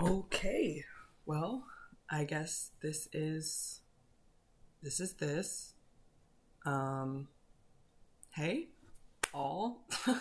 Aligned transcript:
Okay. 0.00 0.84
Well, 1.26 1.64
I 2.08 2.22
guess 2.22 2.70
this 2.80 3.08
is 3.12 3.80
this 4.80 5.00
is 5.00 5.14
this. 5.14 5.74
Um 6.64 7.26
hey, 8.32 8.68
all. 9.34 9.82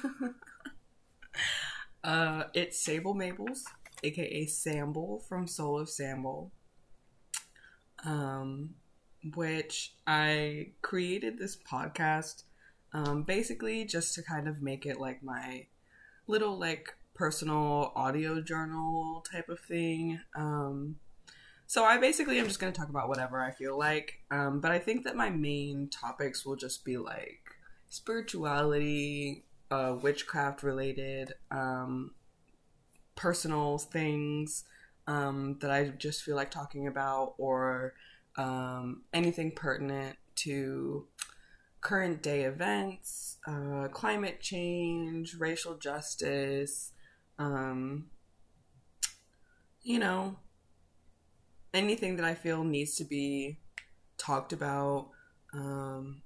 uh 2.03 2.45
it's 2.55 2.79
Sable 2.79 3.13
Mabels, 3.13 3.65
aka 4.03 4.45
Samble 4.47 5.23
from 5.27 5.45
Soul 5.45 5.79
of 5.79 5.89
Samble. 5.89 6.49
Um 8.03 8.73
which 9.35 9.93
I 10.07 10.69
created 10.81 11.37
this 11.37 11.55
podcast 11.55 12.43
um 12.93 13.21
basically 13.21 13.85
just 13.85 14.15
to 14.15 14.23
kind 14.23 14.47
of 14.47 14.63
make 14.63 14.87
it 14.87 14.99
like 14.99 15.21
my 15.21 15.67
little 16.25 16.57
like 16.57 16.96
personal 17.17 17.91
audio 17.95 18.39
journal 18.41 19.25
type 19.29 19.49
of 19.49 19.59
thing. 19.59 20.19
Um, 20.35 20.97
so 21.65 21.83
I 21.83 21.97
basically 21.97 22.39
am 22.39 22.45
just 22.45 22.59
going 22.59 22.71
to 22.71 22.79
talk 22.79 22.89
about 22.89 23.09
whatever 23.09 23.41
I 23.41 23.51
feel 23.51 23.77
like. 23.77 24.19
Um, 24.29 24.61
but 24.61 24.71
I 24.71 24.79
think 24.79 25.03
that 25.03 25.15
my 25.15 25.29
main 25.29 25.89
topics 25.89 26.45
will 26.45 26.55
just 26.55 26.85
be 26.85 26.97
like 26.97 27.41
spirituality, 27.89 29.45
uh, 29.71 29.95
witchcraft 30.01 30.61
related, 30.63 31.33
um, 31.49 32.11
personal 33.15 33.79
things 33.79 34.63
um, 35.07 35.57
that 35.59 35.71
I 35.71 35.85
just 35.85 36.23
feel 36.23 36.35
like 36.35 36.51
talking 36.51 36.87
about, 36.87 37.33
or 37.37 37.95
um, 38.37 39.03
anything 39.11 39.51
pertinent 39.51 40.17
to 40.35 41.07
current 41.81 42.21
day 42.21 42.43
events, 42.43 43.37
uh, 43.47 43.87
climate 43.91 44.39
change, 44.39 45.35
racial 45.35 45.75
justice, 45.75 46.91
um, 47.39 48.09
you 49.81 49.99
know, 49.99 50.37
anything 51.73 52.15
that 52.17 52.25
I 52.25 52.35
feel 52.35 52.63
needs 52.63 52.95
to 52.95 53.03
be 53.03 53.59
talked 54.17 54.53
about 54.53 55.09
um, 55.53 56.21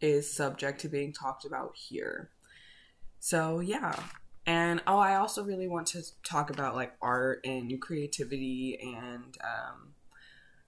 is 0.00 0.32
subject 0.32 0.80
to 0.82 0.88
being 0.88 1.12
talked 1.12 1.44
about 1.44 1.72
here. 1.74 2.30
So, 3.18 3.60
yeah. 3.60 3.98
And 4.46 4.80
oh, 4.86 4.98
I 4.98 5.16
also 5.16 5.42
really 5.42 5.66
want 5.66 5.88
to 5.88 6.02
talk 6.22 6.50
about 6.50 6.76
like 6.76 6.92
art 7.02 7.40
and 7.44 7.80
creativity 7.80 8.78
and, 8.80 9.36
um, 9.42 9.94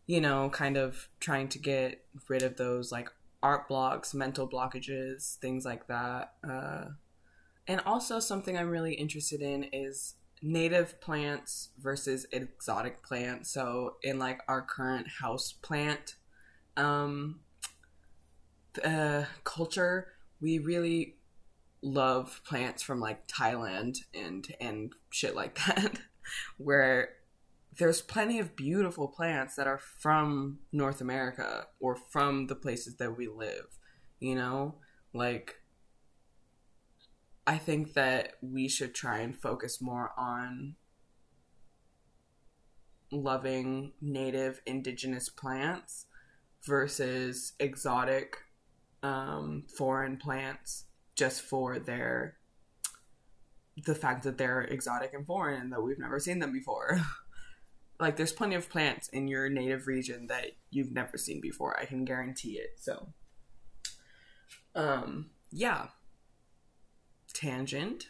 you 0.07 0.21
know, 0.21 0.51
kind 0.51 0.77
of 0.77 1.09
trying 1.21 1.49
to 1.51 1.59
get 1.59 2.05
rid 2.29 2.43
of 2.43 2.57
those 2.57 2.91
like 2.91 3.09
art 3.43 3.69
blocks, 3.69 4.15
mental 4.15 4.49
blockages, 4.49 5.37
things 5.37 5.65
like 5.65 5.87
that. 5.87 6.33
Uh, 6.43 6.87
and 7.69 7.83
also, 7.85 8.19
something 8.19 8.57
I'm 8.57 8.71
really 8.71 8.95
interested 8.95 9.43
in 9.43 9.65
is 9.73 10.15
native 10.41 11.01
plants 11.03 11.69
versus 11.79 12.27
exotic 12.33 13.05
plants. 13.05 13.51
So, 13.51 13.97
in 14.03 14.19
like 14.19 14.41
our 14.49 14.63
current 14.63 15.07
house 15.21 15.53
plant 15.53 16.17
um, 16.79 17.41
uh, 18.83 19.25
culture, 19.45 20.09
we 20.41 20.59
really 20.59 21.17
love 21.83 22.41
plants 22.45 22.83
from 22.83 23.01
like 23.01 23.29
Thailand 23.29 23.99
and 24.15 24.47
and 24.61 24.95
shit 25.11 25.37
like 25.37 25.59
that, 25.67 25.99
where 26.57 27.11
there's 27.79 28.01
plenty 28.01 28.39
of 28.41 28.57
beautiful 28.57 29.09
plants 29.09 29.57
that 29.57 29.67
are 29.67 29.79
from 29.79 30.59
North 30.73 31.03
America 31.03 31.67
or 31.81 31.97
from 31.97 32.47
the 32.47 32.57
places 32.57 32.97
that 32.97 33.19
we 33.19 33.29
live. 33.29 33.79
You 34.21 34.37
know, 34.37 34.77
like 35.13 35.57
I 37.49 37.57
think 37.57 37.95
that 37.95 38.35
we 38.43 38.69
should 38.69 38.95
try 38.95 39.21
and 39.21 39.35
focus 39.35 39.81
more 39.81 40.13
on 40.19 40.77
loving 43.11 43.93
native 44.03 44.61
indigenous 44.67 45.31
plants 45.31 46.05
versus 46.67 47.55
exotic 47.59 48.37
um, 49.03 49.65
foreign 49.79 50.19
plants 50.19 50.85
just 51.17 51.41
for 51.41 51.79
their 51.79 52.37
the 53.87 53.95
fact 53.95 54.25
that 54.25 54.37
they're 54.37 54.61
exotic 54.61 55.15
and 55.15 55.25
foreign 55.25 55.63
and 55.63 55.73
that 55.73 55.83
we've 55.83 55.99
never 55.99 56.21
seen 56.21 56.41
them 56.41 56.53
before. 56.53 57.01
like 57.99 58.17
there's 58.17 58.31
plenty 58.31 58.57
of 58.57 58.69
plants 58.69 59.09
in 59.09 59.27
your 59.27 59.49
native 59.49 59.87
region 59.87 60.27
that 60.27 60.49
you've 60.71 60.93
never 60.93 61.17
seen 61.17 61.41
before. 61.41 61.81
I 61.81 61.87
can 61.87 62.05
guarantee 62.05 62.59
it. 62.59 62.73
So 62.77 63.09
um 64.75 65.31
yeah 65.51 65.87
tangent. 67.39 68.09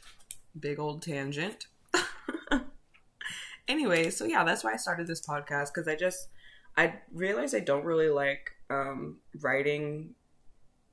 Big 0.58 0.78
old 0.78 1.02
tangent. 1.02 1.66
anyway, 3.68 4.10
so 4.10 4.24
yeah, 4.24 4.42
that's 4.42 4.64
why 4.64 4.72
I 4.72 4.76
started 4.76 5.06
this 5.06 5.24
podcast 5.24 5.68
because 5.74 5.86
I 5.86 5.94
just 5.94 6.28
I 6.76 6.94
realized 7.12 7.54
I 7.54 7.60
don't 7.60 7.84
really 7.84 8.08
like 8.08 8.52
um, 8.70 9.18
writing 9.40 10.14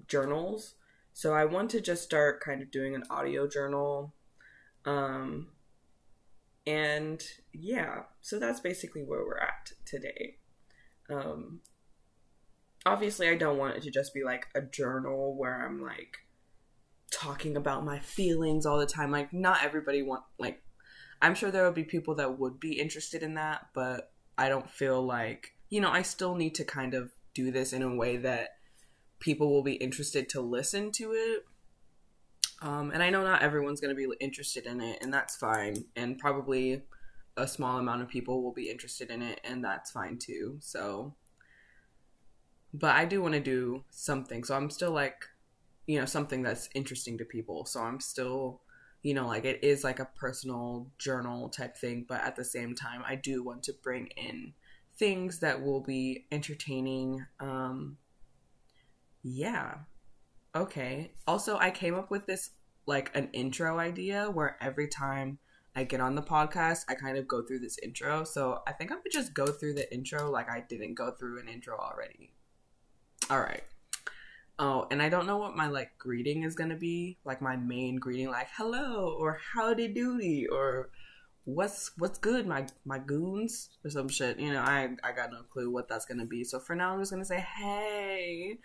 journals, 0.07 0.75
so 1.13 1.33
I 1.33 1.45
want 1.45 1.69
to 1.71 1.81
just 1.81 2.03
start 2.03 2.41
kind 2.41 2.61
of 2.61 2.71
doing 2.71 2.93
an 2.93 3.03
audio 3.09 3.47
journal. 3.47 4.13
Um, 4.85 5.47
and 6.67 7.23
yeah, 7.53 8.03
so 8.21 8.37
that's 8.37 8.59
basically 8.59 9.03
where 9.03 9.23
we're 9.25 9.37
at 9.37 9.71
today. 9.85 10.37
Um, 11.09 11.61
obviously, 12.85 13.29
I 13.29 13.35
don't 13.35 13.57
want 13.57 13.77
it 13.77 13.83
to 13.83 13.91
just 13.91 14.13
be 14.13 14.23
like 14.23 14.47
a 14.53 14.61
journal 14.61 15.35
where 15.37 15.65
I'm 15.65 15.81
like 15.81 16.17
talking 17.15 17.55
about 17.55 17.85
my 17.85 17.99
feelings 17.99 18.65
all 18.65 18.77
the 18.77 18.85
time. 18.85 19.09
Like 19.11 19.31
not 19.31 19.63
everybody 19.63 20.03
want 20.03 20.23
like 20.37 20.61
I'm 21.21 21.33
sure 21.33 21.49
there 21.49 21.63
will 21.63 21.71
be 21.71 21.83
people 21.83 22.15
that 22.15 22.37
would 22.39 22.59
be 22.59 22.73
interested 22.73 23.23
in 23.23 23.35
that, 23.35 23.67
but 23.73 24.11
I 24.37 24.49
don't 24.49 24.69
feel 24.69 25.01
like, 25.01 25.53
you 25.69 25.79
know, 25.79 25.89
I 25.89 26.01
still 26.01 26.35
need 26.35 26.55
to 26.55 26.65
kind 26.65 26.93
of 26.93 27.11
do 27.33 27.51
this 27.51 27.73
in 27.73 27.81
a 27.81 27.95
way 27.95 28.17
that 28.17 28.49
people 29.19 29.49
will 29.49 29.63
be 29.63 29.73
interested 29.73 30.27
to 30.29 30.41
listen 30.41 30.91
to 30.91 31.13
it. 31.13 31.45
Um, 32.61 32.91
and 32.91 33.01
I 33.01 33.09
know 33.09 33.23
not 33.23 33.41
everyone's 33.41 33.81
going 33.81 33.95
to 33.95 33.97
be 33.97 34.13
interested 34.19 34.65
in 34.65 34.81
it, 34.81 34.99
and 35.01 35.13
that's 35.13 35.35
fine. 35.37 35.85
And 35.95 36.17
probably 36.17 36.83
a 37.37 37.47
small 37.47 37.77
amount 37.77 38.01
of 38.01 38.07
people 38.07 38.43
will 38.43 38.53
be 38.53 38.69
interested 38.69 39.09
in 39.09 39.21
it, 39.21 39.39
and 39.43 39.63
that's 39.63 39.91
fine 39.91 40.17
too. 40.17 40.57
So, 40.59 41.15
but 42.73 42.95
I 42.95 43.05
do 43.05 43.21
want 43.21 43.33
to 43.35 43.39
do 43.39 43.83
something. 43.89 44.43
So 44.43 44.55
I'm 44.55 44.69
still 44.69 44.91
like 44.91 45.25
you 45.87 45.99
know 45.99 46.05
something 46.05 46.41
that's 46.41 46.69
interesting 46.75 47.17
to 47.17 47.25
people. 47.25 47.65
So 47.65 47.81
i'm 47.81 47.99
still 47.99 48.61
you 49.05 49.13
know 49.13 49.27
like 49.27 49.45
it 49.45 49.63
is 49.63 49.83
like 49.83 49.99
a 49.99 50.09
personal 50.19 50.87
journal 50.97 51.47
type 51.47 51.77
thing 51.77 52.03
but 52.09 52.21
at 52.21 52.35
the 52.35 52.43
same 52.43 52.73
time 52.73 53.03
i 53.05 53.13
do 53.13 53.43
want 53.43 53.61
to 53.61 53.71
bring 53.83 54.07
in 54.17 54.51
things 54.97 55.39
that 55.41 55.61
will 55.61 55.81
be 55.81 56.25
entertaining 56.31 57.23
um 57.39 57.97
yeah. 59.27 59.75
Okay. 60.55 61.11
Also 61.27 61.57
i 61.57 61.69
came 61.69 61.93
up 61.93 62.09
with 62.09 62.25
this 62.25 62.51
like 62.87 63.11
an 63.15 63.29
intro 63.33 63.77
idea 63.77 64.29
where 64.31 64.57
every 64.59 64.87
time 64.87 65.37
i 65.75 65.83
get 65.83 65.99
on 65.99 66.15
the 66.15 66.21
podcast 66.21 66.85
i 66.89 66.95
kind 66.95 67.17
of 67.17 67.27
go 67.27 67.43
through 67.43 67.59
this 67.59 67.77
intro. 67.83 68.23
So 68.23 68.61
i 68.67 68.71
think 68.71 68.91
i 68.91 68.95
would 68.95 69.11
just 69.11 69.35
go 69.35 69.45
through 69.45 69.75
the 69.75 69.93
intro 69.93 70.31
like 70.31 70.49
i 70.49 70.63
didn't 70.67 70.95
go 70.95 71.11
through 71.11 71.39
an 71.39 71.47
intro 71.47 71.77
already. 71.77 72.33
All 73.29 73.39
right 73.39 73.63
Oh, 74.57 74.87
and 74.89 75.01
I 75.01 75.09
don't 75.09 75.27
know 75.27 75.37
what 75.37 75.55
my 75.55 75.67
like 75.67 75.97
greeting 75.97 76.43
is 76.43 76.55
gonna 76.55 76.77
be, 76.77 77.17
like 77.25 77.41
my 77.41 77.57
main 77.57 77.97
greeting, 77.97 78.29
like 78.29 78.47
hello 78.55 79.15
or 79.19 79.39
howdy 79.53 79.89
doody 79.89 80.47
or 80.47 80.89
what's 81.43 81.91
what's 81.97 82.19
good, 82.19 82.47
my 82.47 82.65
my 82.85 82.97
goons 82.97 83.69
or 83.83 83.89
some 83.89 84.07
shit. 84.07 84.39
You 84.39 84.53
know, 84.53 84.61
I 84.61 84.89
I 85.03 85.11
got 85.11 85.31
no 85.31 85.41
clue 85.43 85.69
what 85.71 85.87
that's 85.89 86.05
gonna 86.05 86.25
be. 86.25 86.43
So 86.43 86.59
for 86.59 86.75
now, 86.75 86.93
I'm 86.93 86.99
just 86.99 87.11
gonna 87.11 87.25
say 87.25 87.39
hey. 87.57 88.59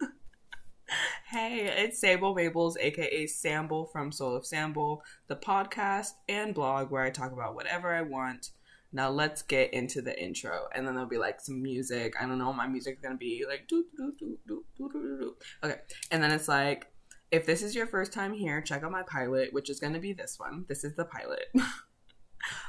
hey, 1.30 1.66
it's 1.84 1.98
Sable 1.98 2.34
Mabels, 2.34 2.74
aka 2.80 3.26
Samble 3.26 3.90
from 3.92 4.10
Soul 4.10 4.34
of 4.34 4.44
Samble, 4.44 5.00
the 5.28 5.36
podcast 5.36 6.12
and 6.28 6.54
blog 6.54 6.90
where 6.90 7.02
I 7.02 7.10
talk 7.10 7.32
about 7.32 7.54
whatever 7.54 7.94
I 7.94 8.02
want 8.02 8.50
now 8.92 9.10
let's 9.10 9.42
get 9.42 9.72
into 9.74 10.00
the 10.00 10.18
intro. 10.20 10.68
And 10.74 10.86
then 10.86 10.94
there'll 10.94 11.08
be 11.08 11.18
like 11.18 11.40
some 11.40 11.62
music. 11.62 12.14
I 12.20 12.26
don't 12.26 12.38
know 12.38 12.52
my 12.52 12.66
music's 12.66 13.00
gonna 13.02 13.16
be 13.16 13.44
like 13.48 13.68
doo, 13.68 13.84
doo, 13.96 14.12
doo, 14.18 14.38
doo, 14.46 14.64
doo, 14.76 14.90
doo. 14.92 15.34
okay. 15.62 15.80
And 16.10 16.22
then 16.22 16.30
it's 16.30 16.48
like 16.48 16.86
if 17.30 17.44
this 17.44 17.62
is 17.62 17.74
your 17.74 17.86
first 17.86 18.12
time 18.12 18.32
here 18.32 18.62
check 18.62 18.82
out 18.82 18.90
my 18.90 19.02
pilot 19.02 19.52
which 19.52 19.68
is 19.68 19.80
gonna 19.80 20.00
be 20.00 20.12
this 20.12 20.38
one. 20.38 20.64
This 20.68 20.84
is 20.84 20.94
the 20.94 21.04
pilot. 21.04 21.46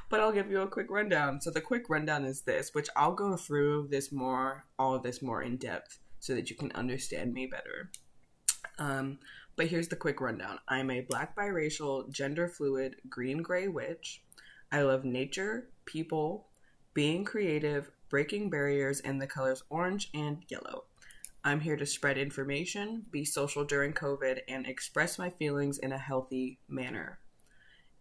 But 0.09 0.19
i'll 0.19 0.31
give 0.31 0.49
you 0.49 0.61
a 0.61 0.67
quick 0.67 0.87
rundown. 0.89 1.39
So 1.39 1.51
the 1.51 1.61
quick 1.61 1.89
rundown 1.89 2.25
is 2.25 2.41
this 2.41 2.73
which 2.73 2.89
i'll 2.95 3.13
go 3.13 3.37
through 3.37 3.87
this 3.91 4.11
more 4.11 4.65
all 4.79 4.95
of 4.95 5.03
this 5.03 5.21
more 5.21 5.43
in 5.43 5.57
depth 5.57 5.99
so 6.19 6.33
that 6.33 6.49
you 6.49 6.55
can 6.55 6.71
understand 6.71 7.33
me 7.33 7.45
better. 7.45 7.91
Um, 8.79 9.19
but 9.55 9.67
here's 9.67 9.89
the 9.89 9.95
quick 9.95 10.21
rundown. 10.21 10.59
I'm 10.67 10.89
a 10.89 11.01
black 11.01 11.35
biracial 11.35 12.09
gender 12.09 12.47
fluid 12.47 12.95
green 13.09 13.41
gray 13.41 13.67
witch. 13.67 14.23
I 14.71 14.83
love 14.83 15.03
nature, 15.03 15.69
people, 15.89 16.47
being 16.93 17.25
creative, 17.25 17.89
breaking 18.09 18.49
barriers, 18.49 18.99
and 18.99 19.19
the 19.19 19.27
colors 19.27 19.63
orange 19.69 20.09
and 20.13 20.43
yellow. 20.47 20.83
I'm 21.43 21.61
here 21.61 21.77
to 21.77 21.85
spread 21.85 22.17
information, 22.17 23.05
be 23.09 23.25
social 23.25 23.65
during 23.65 23.93
COVID, 23.93 24.41
and 24.47 24.67
express 24.67 25.17
my 25.17 25.29
feelings 25.29 25.79
in 25.79 25.91
a 25.91 25.97
healthy 25.97 26.59
manner. 26.67 27.19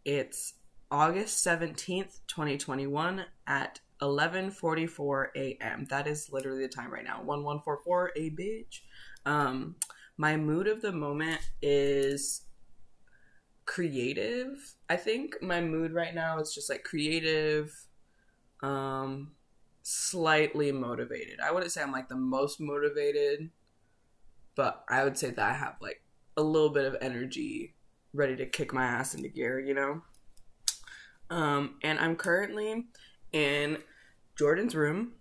It's 0.05 0.55
August 0.91 1.47
17th, 1.47 2.21
2021 2.27 3.25
at 3.47 3.81
11:44 4.03 5.27
a.m. 5.35 5.87
That 5.91 6.07
is 6.07 6.31
literally 6.31 6.63
the 6.63 6.69
time 6.69 6.93
right 6.93 7.05
now. 7.05 7.23
1144 7.23 8.13
a 8.17 8.31
bitch. 8.31 8.81
Um 9.27 9.77
my 10.17 10.37
mood 10.37 10.67
of 10.67 10.83
the 10.83 10.93
moment 10.93 11.41
is 11.63 12.43
creative. 13.69 14.75
I 14.89 14.97
think 14.97 15.41
my 15.43 15.61
mood 15.61 15.93
right 15.93 16.15
now 16.15 16.41
is 16.41 16.55
just 16.55 16.71
like 16.71 16.83
creative 16.83 17.73
um 18.63 19.33
slightly 19.83 20.73
motivated. 20.73 21.39
I 21.41 21.53
wouldn't 21.53 21.71
say 21.71 21.83
I'm 21.83 21.93
like 21.93 22.09
the 22.09 22.17
most 22.17 22.61
motivated, 22.61 23.51
but 24.57 24.85
I 24.89 25.05
would 25.05 25.17
say 25.17 25.31
that 25.31 25.51
I 25.51 25.53
have 25.53 25.77
like 25.81 26.03
a 26.37 26.43
little 26.43 26.71
bit 26.71 26.87
of 26.87 26.97
energy 27.01 27.75
ready 28.13 28.37
to 28.37 28.47
kick 28.47 28.73
my 28.73 28.85
ass 28.85 29.15
into 29.15 29.29
gear, 29.29 29.61
you 29.61 29.75
know? 29.75 30.03
Um, 31.31 31.77
and 31.83 31.99
I'm 31.99 32.17
currently 32.17 32.87
in 33.33 33.79
Jordan's 34.37 34.75
room. 34.75 35.13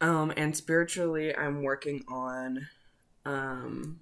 Um, 0.00 0.32
and 0.36 0.54
spiritually, 0.54 1.34
I'm 1.34 1.62
working 1.62 2.04
on 2.08 2.66
um, 3.24 4.00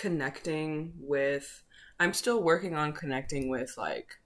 connecting 0.00 0.94
with. 0.98 1.62
I'm 1.98 2.14
still 2.14 2.42
working 2.42 2.74
on 2.74 2.94
connecting 2.94 3.50
with 3.50 3.74
like 3.76 4.18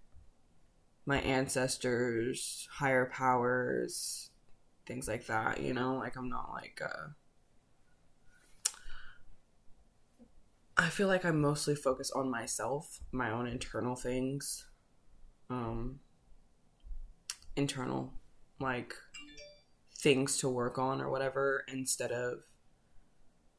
my 1.04 1.18
ancestors, 1.18 2.68
higher 2.70 3.06
powers, 3.06 4.30
things 4.86 5.08
like 5.08 5.26
that, 5.26 5.60
you 5.60 5.74
know? 5.74 5.96
Like 5.96 6.16
I'm 6.16 6.28
not 6.28 6.52
like 6.52 6.80
uh 6.80 7.08
I 10.76 10.88
feel 10.88 11.08
like 11.08 11.24
I'm 11.24 11.40
mostly 11.40 11.74
focused 11.74 12.12
on 12.14 12.30
myself, 12.30 13.00
my 13.10 13.30
own 13.32 13.48
internal 13.48 13.96
things. 13.96 14.68
Um 15.50 15.98
internal 17.56 18.12
like 18.60 18.94
things 19.98 20.38
to 20.38 20.48
work 20.48 20.78
on 20.78 21.00
or 21.00 21.10
whatever 21.10 21.64
instead 21.66 22.12
of 22.12 22.44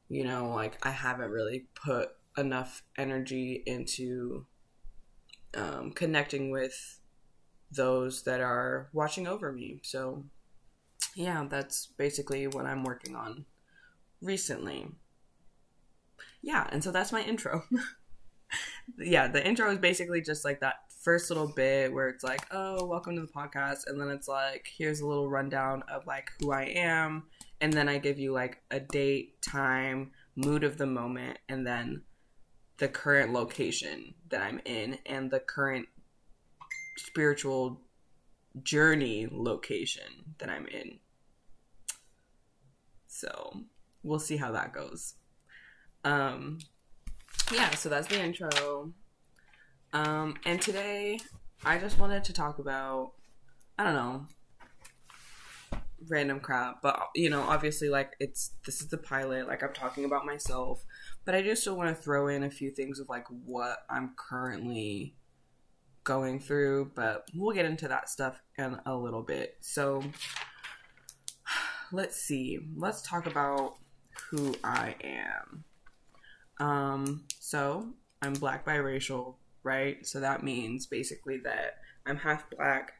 you 0.09 0.23
know, 0.23 0.49
like 0.49 0.85
I 0.85 0.91
haven't 0.91 1.31
really 1.31 1.65
put 1.75 2.09
enough 2.37 2.83
energy 2.97 3.63
into 3.65 4.45
um, 5.55 5.91
connecting 5.91 6.51
with 6.51 6.99
those 7.71 8.23
that 8.23 8.41
are 8.41 8.89
watching 8.93 9.27
over 9.27 9.51
me. 9.51 9.79
So, 9.83 10.25
yeah, 11.15 11.45
that's 11.49 11.87
basically 11.97 12.47
what 12.47 12.65
I'm 12.65 12.83
working 12.83 13.15
on 13.15 13.45
recently. 14.21 14.87
Yeah, 16.41 16.67
and 16.71 16.83
so 16.83 16.91
that's 16.91 17.11
my 17.11 17.21
intro. 17.21 17.63
yeah, 18.97 19.27
the 19.27 19.45
intro 19.45 19.71
is 19.71 19.79
basically 19.79 20.21
just 20.21 20.45
like 20.45 20.59
that 20.59 20.75
first 21.01 21.29
little 21.29 21.47
bit 21.47 21.93
where 21.93 22.09
it's 22.09 22.23
like, 22.23 22.45
oh, 22.51 22.85
welcome 22.85 23.15
to 23.15 23.21
the 23.21 23.27
podcast. 23.27 23.87
And 23.87 23.99
then 23.99 24.09
it's 24.09 24.27
like, 24.27 24.67
here's 24.77 25.01
a 25.01 25.07
little 25.07 25.29
rundown 25.29 25.83
of 25.87 26.05
like 26.07 26.31
who 26.39 26.51
I 26.51 26.63
am. 26.63 27.23
And 27.61 27.71
then 27.71 27.87
I 27.87 27.97
give 27.97 28.19
you 28.19 28.33
like 28.33 28.61
a 28.69 28.79
date, 28.79 29.41
time, 29.41 30.11
mood 30.35 30.63
of 30.63 30.77
the 30.77 30.85
moment, 30.85 31.39
and 31.47 31.65
then 31.65 32.01
the 32.77 32.87
current 32.87 33.31
location 33.31 34.13
that 34.29 34.41
I'm 34.41 34.59
in 34.65 34.99
and 35.05 35.31
the 35.31 35.39
current 35.39 35.87
spiritual 36.97 37.81
journey 38.63 39.27
location 39.31 40.35
that 40.37 40.49
I'm 40.49 40.67
in. 40.67 40.99
So 43.07 43.61
we'll 44.03 44.19
see 44.19 44.37
how 44.37 44.51
that 44.51 44.73
goes. 44.73 45.15
Um, 46.03 46.59
yeah, 47.51 47.71
so 47.71 47.89
that's 47.89 48.07
the 48.07 48.21
intro. 48.21 48.93
Um, 49.93 50.35
and 50.45 50.61
today 50.61 51.19
I 51.63 51.77
just 51.77 51.97
wanted 51.97 52.23
to 52.25 52.33
talk 52.33 52.59
about, 52.59 53.13
I 53.79 53.83
don't 53.83 53.93
know, 53.93 54.27
random 56.07 56.39
crap, 56.39 56.81
but 56.81 56.99
you 57.15 57.29
know, 57.29 57.41
obviously, 57.41 57.89
like 57.89 58.13
it's 58.19 58.51
this 58.65 58.81
is 58.81 58.87
the 58.87 58.97
pilot, 58.97 59.47
like 59.47 59.63
I'm 59.63 59.73
talking 59.73 60.05
about 60.05 60.25
myself, 60.25 60.83
but 61.25 61.35
I 61.35 61.41
do 61.41 61.55
still 61.55 61.75
want 61.75 61.95
to 61.95 62.01
throw 62.01 62.27
in 62.27 62.43
a 62.43 62.49
few 62.49 62.71
things 62.71 62.99
of 62.99 63.09
like 63.09 63.25
what 63.45 63.79
I'm 63.89 64.13
currently 64.17 65.15
going 66.03 66.39
through, 66.39 66.91
but 66.95 67.27
we'll 67.33 67.53
get 67.53 67.65
into 67.65 67.87
that 67.89 68.09
stuff 68.09 68.41
in 68.57 68.79
a 68.85 68.95
little 68.95 69.23
bit. 69.23 69.57
So 69.59 70.01
let's 71.91 72.15
see. 72.15 72.59
Let's 72.77 73.01
talk 73.01 73.25
about 73.25 73.75
who 74.29 74.55
I 74.63 74.95
am. 75.03 75.63
Um, 76.65 77.25
so 77.39 77.89
I'm 78.21 78.33
black 78.33 78.65
biracial, 78.65 79.35
right? 79.63 80.05
So 80.05 80.21
that 80.21 80.43
means 80.43 80.85
basically 80.85 81.39
that 81.43 81.79
I'm 82.05 82.17
half 82.17 82.49
black 82.49 82.93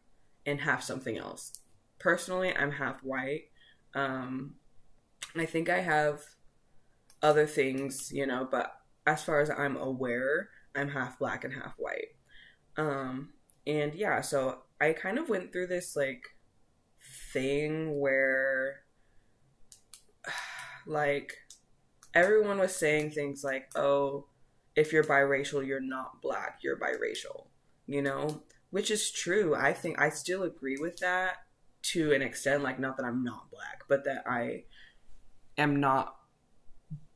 and 0.46 0.60
half 0.60 0.84
something 0.84 1.18
else. 1.18 1.54
Personally, 2.00 2.56
I'm 2.56 2.72
half 2.72 3.04
white. 3.04 3.46
Um, 3.94 4.56
I 5.36 5.46
think 5.46 5.70
I 5.70 5.82
have 5.82 6.22
other 7.22 7.48
things, 7.48 8.12
you 8.12 8.26
know, 8.26 8.48
but 8.50 8.72
as 9.06 9.24
far 9.24 9.42
as 9.42 9.50
I'm 9.50 9.78
aware, 9.78 10.50
I'm 10.76 10.90
half 10.90 11.20
black 11.20 11.44
and 11.44 11.54
half 11.54 11.76
white. 11.78 12.16
Um, 12.78 13.34
and 13.66 13.94
yeah, 13.94 14.22
so 14.22 14.60
I 14.80 14.94
kind 14.94 15.18
of 15.18 15.30
went 15.30 15.52
through 15.52 15.68
this 15.68 15.96
like 15.96 16.24
thing 17.34 18.00
where 18.00 18.82
like 20.88 21.34
everyone 22.14 22.60
was 22.60 22.76
saying 22.76 23.12
things 23.12 23.44
like, 23.44 23.70
"Oh, 23.76 24.28
if 24.76 24.92
you're 24.92 25.04
biracial, 25.04 25.66
you're 25.66 25.80
not 25.80 26.22
black, 26.22 26.60
you're 26.64 26.80
biracial." 26.80 27.48
You 27.88 28.02
know, 28.02 28.44
which 28.72 28.92
is 28.92 29.12
true. 29.12 29.56
I 29.56 29.74
think 29.74 30.00
I 30.00 30.10
still 30.10 30.44
agree 30.44 30.78
with 30.80 30.98
that 30.98 31.38
to 31.92 32.14
an 32.14 32.22
extent 32.22 32.64
like 32.64 32.80
not 32.80 32.98
that 32.98 33.06
I'm 33.06 33.24
not 33.24 33.52
black, 33.52 33.84
but 33.88 34.04
that 34.06 34.24
I 34.28 34.64
am 35.58 35.80
not 35.80 36.16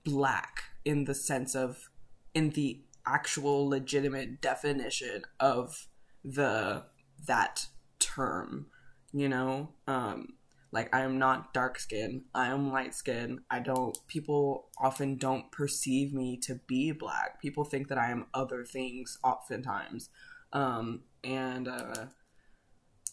black 0.03 0.63
in 0.85 1.05
the 1.05 1.15
sense 1.15 1.55
of 1.55 1.89
in 2.33 2.51
the 2.51 2.81
actual 3.05 3.67
legitimate 3.67 4.41
definition 4.41 5.23
of 5.39 5.87
the 6.23 6.83
that 7.25 7.67
term 7.99 8.67
you 9.13 9.29
know? 9.29 9.69
Um 9.87 10.33
like 10.71 10.93
i 10.93 11.01
am 11.01 11.17
not 11.17 11.51
dark 11.51 11.79
skin 11.79 12.25
i 12.35 12.45
am 12.45 12.71
light 12.71 12.93
skin 12.93 13.39
i 13.49 13.59
don't 13.59 13.97
people 14.07 14.67
often 14.79 15.15
don't 15.17 15.51
perceive 15.51 16.13
me 16.13 16.37
to 16.37 16.59
be 16.67 16.91
black. 16.91 17.41
People 17.41 17.63
think 17.63 17.87
that 17.87 17.97
i 17.97 18.11
am 18.11 18.27
other 18.33 18.63
things 18.63 19.17
oftentimes. 19.23 20.09
Um 20.53 21.01
and 21.23 21.67
uh 21.67 22.05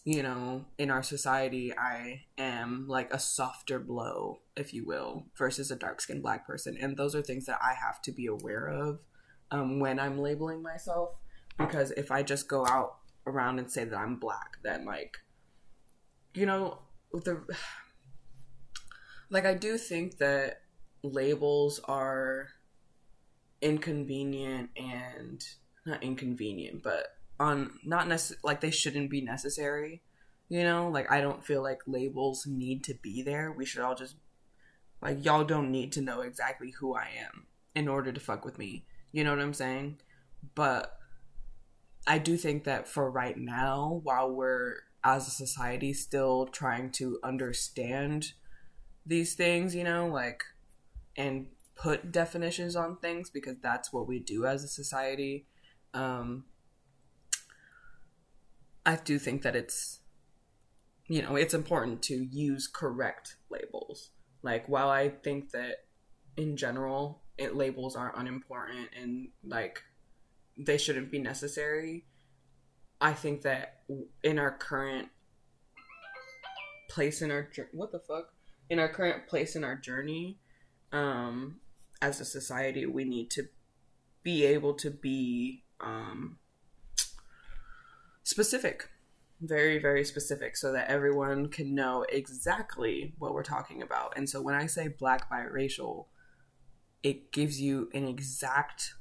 you 0.07 0.23
know 0.23 0.63
in 0.77 0.89
our 0.89 1.03
society 1.03 1.73
i 1.77 2.21
am 2.37 2.87
like 2.87 3.13
a 3.13 3.19
softer 3.19 3.77
blow 3.77 4.39
if 4.55 4.73
you 4.73 4.85
will 4.85 5.25
versus 5.37 5.69
a 5.69 5.75
dark 5.75 6.01
skinned 6.01 6.23
black 6.23 6.45
person. 6.45 6.77
And 6.81 6.97
those 6.97 7.15
are 7.15 7.21
things 7.21 7.45
that 7.45 7.59
i 7.61 7.73
have 7.73 8.01
to 8.03 8.11
be 8.11 8.25
aware 8.25 8.67
of 8.67 8.99
um, 9.51 9.79
when 9.79 9.99
I'm 9.99 10.19
labeling 10.19 10.61
myself. 10.61 11.17
Because 11.57 11.91
if 11.91 12.11
I 12.11 12.23
just 12.23 12.47
go 12.47 12.65
out 12.65 12.97
around 13.25 13.59
and 13.59 13.71
say 13.71 13.83
that 13.83 13.97
I'm 13.97 14.17
black, 14.17 14.57
then 14.63 14.85
like, 14.85 15.17
you 16.33 16.45
know, 16.45 16.79
the 17.11 17.43
like 19.29 19.45
I 19.45 19.53
do 19.53 19.77
think 19.77 20.17
that 20.17 20.61
labels 21.03 21.79
are 21.85 22.49
inconvenient 23.61 24.69
and 24.77 25.43
not 25.85 26.03
inconvenient, 26.03 26.83
but 26.83 27.16
on 27.39 27.79
not 27.83 28.07
necessarily 28.07 28.41
like 28.43 28.61
they 28.61 28.71
shouldn't 28.71 29.09
be 29.09 29.21
necessary. 29.21 30.01
You 30.49 30.63
know, 30.63 30.89
like 30.89 31.11
I 31.11 31.21
don't 31.21 31.45
feel 31.45 31.61
like 31.61 31.79
labels 31.87 32.45
need 32.47 32.83
to 32.85 32.93
be 32.95 33.21
there. 33.21 33.51
We 33.51 33.65
should 33.65 33.81
all 33.81 33.95
just 33.95 34.15
like 35.01 35.23
y'all 35.23 35.43
don't 35.43 35.71
need 35.71 35.91
to 35.93 36.01
know 36.01 36.21
exactly 36.21 36.71
who 36.79 36.95
I 36.95 37.09
am 37.19 37.47
in 37.75 37.87
order 37.87 38.11
to 38.11 38.19
fuck 38.19 38.45
with 38.45 38.57
me. 38.57 38.85
You 39.11 39.23
know 39.23 39.31
what 39.31 39.41
I'm 39.41 39.53
saying? 39.53 39.99
But 40.55 40.97
I 42.07 42.17
do 42.17 42.37
think 42.37 42.63
that 42.63 42.87
for 42.87 43.11
right 43.11 43.37
now, 43.37 43.99
while 44.03 44.31
we're 44.31 44.77
as 45.03 45.27
a 45.27 45.31
society 45.31 45.93
still 45.93 46.47
trying 46.47 46.91
to 46.91 47.19
understand 47.23 48.33
these 49.05 49.35
things, 49.35 49.75
you 49.75 49.83
know, 49.83 50.07
like, 50.07 50.43
and 51.15 51.47
put 51.75 52.11
definitions 52.11 52.75
on 52.75 52.97
things 52.97 53.29
because 53.29 53.57
that's 53.61 53.93
what 53.93 54.07
we 54.07 54.19
do 54.19 54.45
as 54.45 54.63
a 54.63 54.67
society. 54.67 55.45
Um, 55.93 56.45
I 58.87 58.95
do 58.95 59.19
think 59.19 59.41
that 59.41 59.53
it's, 59.53 59.99
you 61.09 61.21
know, 61.21 61.35
it's 61.35 61.53
important 61.53 62.01
to 62.03 62.15
use 62.15 62.67
correct 62.67 63.35
labels. 63.49 64.11
Like, 64.41 64.67
while 64.69 64.89
I 64.89 65.09
think 65.09 65.51
that 65.51 65.85
in 66.37 66.55
general, 66.55 67.21
it 67.37 67.53
labels 67.53 67.97
are 67.97 68.17
unimportant 68.17 68.89
and 68.99 69.27
like 69.43 69.83
they 70.57 70.77
shouldn't 70.77 71.11
be 71.11 71.19
necessary. 71.19 72.05
I 73.01 73.11
think 73.11 73.41
that 73.41 73.81
in 74.23 74.39
our 74.39 74.51
current 74.51 75.09
place 76.89 77.21
in 77.21 77.29
our 77.29 77.49
what 77.73 77.91
the 77.91 77.99
fuck 77.99 78.31
in 78.69 78.79
our 78.79 78.87
current 78.87 79.27
place 79.27 79.57
in 79.57 79.63
our 79.63 79.75
journey 79.75 80.39
um 80.93 81.59
as 82.01 82.21
a 82.21 82.25
society 82.25 82.85
we 82.85 83.03
need 83.03 83.29
to 83.29 83.43
be 84.23 84.45
able 84.45 84.73
to 84.73 84.89
be 84.89 85.63
um, 85.79 86.37
specific, 88.27 88.89
very, 89.39 89.79
very 89.79 90.03
specific, 90.03 90.57
so 90.57 90.73
that 90.73 90.89
everyone 90.89 91.47
can 91.47 91.73
know 91.73 92.05
exactly 92.09 93.13
what 93.17 93.33
we're 93.33 93.41
talking 93.41 93.81
about. 93.81 94.13
And 94.17 94.29
so 94.29 94.41
when 94.41 94.53
I 94.53 94.65
say 94.65 94.89
black 94.89 95.31
biracial, 95.31 96.07
it 97.03 97.31
gives 97.31 97.61
you 97.61 97.89
an 97.93 98.05
exact, 98.05 98.95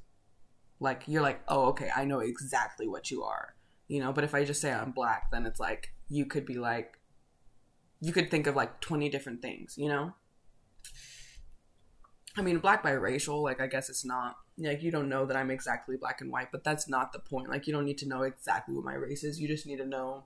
like, 0.79 1.03
you're 1.07 1.23
like, 1.23 1.41
oh, 1.49 1.67
okay, 1.67 1.91
I 1.95 2.05
know 2.05 2.21
exactly 2.21 2.87
what 2.87 3.11
you 3.11 3.25
are, 3.25 3.57
you 3.89 3.99
know? 4.01 4.13
But 4.13 4.23
if 4.23 4.33
I 4.33 4.45
just 4.45 4.61
say 4.61 4.73
I'm 4.73 4.93
black, 4.93 5.33
then 5.33 5.45
it's 5.45 5.59
like, 5.59 5.93
you 6.09 6.25
could 6.25 6.47
be 6.47 6.55
like, 6.55 7.01
you 8.01 8.13
could 8.13 8.31
think 8.31 8.47
of 8.47 8.55
like 8.55 8.81
20 8.81 9.09
different 9.09 9.43
things, 9.43 9.75
you 9.77 9.89
know? 9.89 10.15
I 12.39 12.43
mean, 12.43 12.59
black 12.59 12.83
biracial, 12.83 13.43
like, 13.43 13.61
I 13.61 13.67
guess 13.67 13.89
it's 13.89 14.05
not, 14.05 14.37
like, 14.59 14.83
you 14.83 14.91
don't 14.91 15.09
know 15.09 15.25
that 15.25 15.37
I'm 15.37 15.51
exactly 15.51 15.97
black 15.97 16.21
and 16.21 16.31
white, 16.31 16.53
but 16.53 16.65
that's 16.65 16.89
not 16.89 17.13
the 17.13 17.19
point. 17.19 17.49
Like, 17.49 17.67
you 17.67 17.73
don't 17.73 17.87
need 17.87 17.99
to 17.99 18.09
know 18.09 18.23
exactly 18.23 18.75
what 18.75 18.85
my 18.85 18.95
race 18.95 19.25
is. 19.25 19.41
You 19.41 19.49
just 19.49 19.67
need 19.67 19.79
to 19.79 19.87
know 19.87 20.25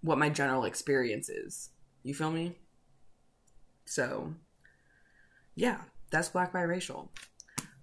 what 0.00 0.18
my 0.18 0.30
general 0.30 0.64
experience 0.64 1.28
is. 1.28 1.70
You 2.02 2.14
feel 2.14 2.30
me? 2.30 2.56
So, 3.84 4.34
yeah, 5.54 5.78
that's 6.10 6.30
black 6.30 6.52
biracial. 6.52 7.08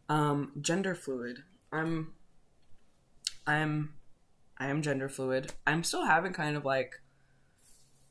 Um, 0.09 0.51
gender 0.61 0.95
fluid. 0.95 1.43
I'm, 1.71 2.13
I'm, 3.45 3.93
I 4.57 4.67
am 4.67 4.81
gender 4.81 5.09
fluid. 5.09 5.53
I'm 5.67 5.83
still 5.83 6.05
having 6.05 6.33
kind 6.33 6.57
of 6.57 6.65
like 6.65 7.01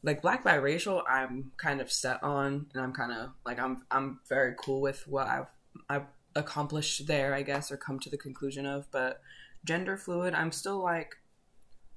like 0.04 0.22
black 0.22 0.44
biracial 0.44 1.02
i'm 1.08 1.50
kind 1.56 1.80
of 1.80 1.90
set 1.90 2.22
on 2.22 2.66
and 2.72 2.82
i'm 2.82 2.92
kind 2.92 3.12
of 3.12 3.30
like 3.44 3.58
i'm 3.58 3.84
i'm 3.90 4.20
very 4.28 4.54
cool 4.58 4.80
with 4.80 5.06
what 5.08 5.26
i've 5.26 5.50
i've 5.88 6.06
accomplished 6.36 7.06
there 7.06 7.34
i 7.34 7.42
guess 7.42 7.72
or 7.72 7.76
come 7.76 7.98
to 7.98 8.10
the 8.10 8.18
conclusion 8.18 8.66
of 8.66 8.86
but 8.90 9.20
gender 9.64 9.96
fluid 9.96 10.34
i'm 10.34 10.52
still 10.52 10.82
like 10.82 11.16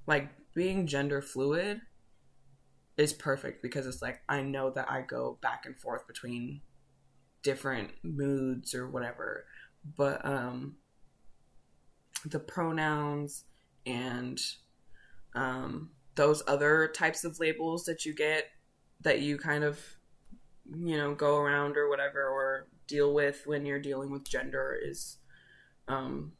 like 0.08 0.30
being 0.56 0.88
gender 0.88 1.22
fluid 1.22 1.82
is 2.98 3.14
perfect 3.14 3.62
because 3.62 3.86
it's 3.86 4.02
like 4.02 4.22
i 4.30 4.42
know 4.42 4.70
that 4.70 4.90
i 4.90 5.02
go 5.02 5.38
back 5.42 5.66
and 5.66 5.78
forth 5.78 6.08
between 6.08 6.62
different 7.48 7.92
moods 8.04 8.76
or 8.76 8.90
whatever. 8.90 9.46
But 9.96 10.26
um 10.26 10.76
the 12.26 12.40
pronouns 12.40 13.46
and 13.86 14.38
um 15.34 15.92
those 16.18 16.44
other 16.48 16.92
types 16.94 17.24
of 17.24 17.40
labels 17.40 17.86
that 17.86 18.06
you 18.06 18.14
get 18.14 18.46
that 19.02 19.22
you 19.22 19.38
kind 19.38 19.64
of 19.64 19.80
you 20.76 20.98
know 20.98 21.16
go 21.16 21.38
around 21.38 21.78
or 21.78 21.90
whatever 21.90 22.28
or 22.28 22.68
deal 22.88 23.14
with 23.14 23.44
when 23.46 23.66
you're 23.66 23.80
dealing 23.80 24.12
with 24.12 24.28
gender 24.28 24.78
is 24.84 25.18
um 25.88 26.34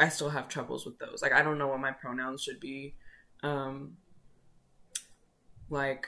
I 0.00 0.08
still 0.10 0.30
have 0.30 0.48
troubles 0.48 0.86
with 0.86 0.98
those. 0.98 1.22
Like 1.22 1.32
I 1.32 1.42
don't 1.42 1.58
know 1.58 1.68
what 1.68 1.80
my 1.80 1.92
pronouns 1.92 2.42
should 2.42 2.60
be. 2.60 2.94
Um 3.42 3.96
like 5.70 6.06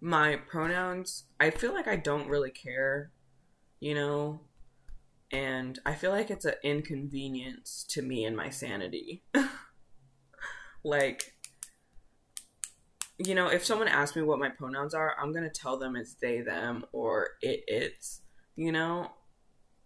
my 0.00 0.36
pronouns, 0.36 1.24
I 1.38 1.50
feel 1.50 1.74
like 1.74 1.88
I 1.88 1.96
don't 1.96 2.28
really 2.28 2.50
care, 2.50 3.10
you 3.80 3.94
know, 3.94 4.40
and 5.32 5.78
I 5.84 5.94
feel 5.94 6.10
like 6.10 6.30
it's 6.30 6.44
an 6.44 6.54
inconvenience 6.62 7.84
to 7.90 8.02
me 8.02 8.24
and 8.24 8.36
my 8.36 8.48
sanity. 8.48 9.24
like 10.84 11.35
you 13.18 13.34
know, 13.34 13.48
if 13.48 13.64
someone 13.64 13.88
asks 13.88 14.16
me 14.16 14.22
what 14.22 14.38
my 14.38 14.50
pronouns 14.50 14.94
are, 14.94 15.16
I'm 15.20 15.32
gonna 15.32 15.50
tell 15.50 15.78
them 15.78 15.96
it's 15.96 16.14
they, 16.14 16.40
them, 16.40 16.84
or 16.92 17.30
it, 17.40 17.64
it's, 17.66 18.20
you 18.56 18.72
know, 18.72 19.10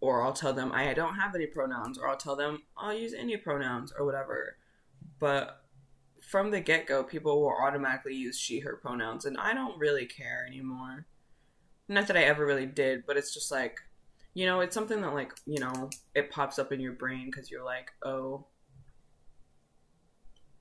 or 0.01 0.23
I'll 0.23 0.33
tell 0.33 0.53
them 0.53 0.73
I 0.73 0.93
don't 0.95 1.15
have 1.15 1.35
any 1.35 1.47
pronouns, 1.47 1.99
or 1.99 2.09
I'll 2.09 2.17
tell 2.17 2.37
them 2.37 2.63
I'll 2.77 2.95
use 2.95 3.15
any 3.15 3.37
pronouns 3.37 3.93
or 3.97 4.05
whatever. 4.05 4.57
But 5.19 5.63
from 6.27 6.51
the 6.51 6.61
get 6.61 6.87
go, 6.87 7.05
people 7.05 7.41
will 7.41 7.53
automatically 7.53 8.15
use 8.15 8.39
she, 8.39 8.61
her 8.61 8.77
pronouns, 8.77 9.25
and 9.25 9.37
I 9.39 9.55
don't 9.55 9.79
really 9.79 10.07
care 10.07 10.45
anymore. 10.47 11.07
Not 11.89 12.07
that 12.07 12.17
I 12.17 12.23
ever 12.23 12.47
really 12.47 12.67
did, 12.67 13.05
but 13.07 13.17
it's 13.17 13.35
just 13.35 13.51
like, 13.51 13.79
you 14.33 14.47
know, 14.47 14.61
it's 14.61 14.75
something 14.75 15.01
that, 15.03 15.13
like, 15.13 15.33
you 15.45 15.59
know, 15.59 15.91
it 16.15 16.31
pops 16.31 16.59
up 16.59 16.73
in 16.73 16.81
your 16.81 16.93
brain 16.93 17.27
because 17.27 17.51
you're 17.51 17.65
like, 17.65 17.91
oh, 18.05 18.47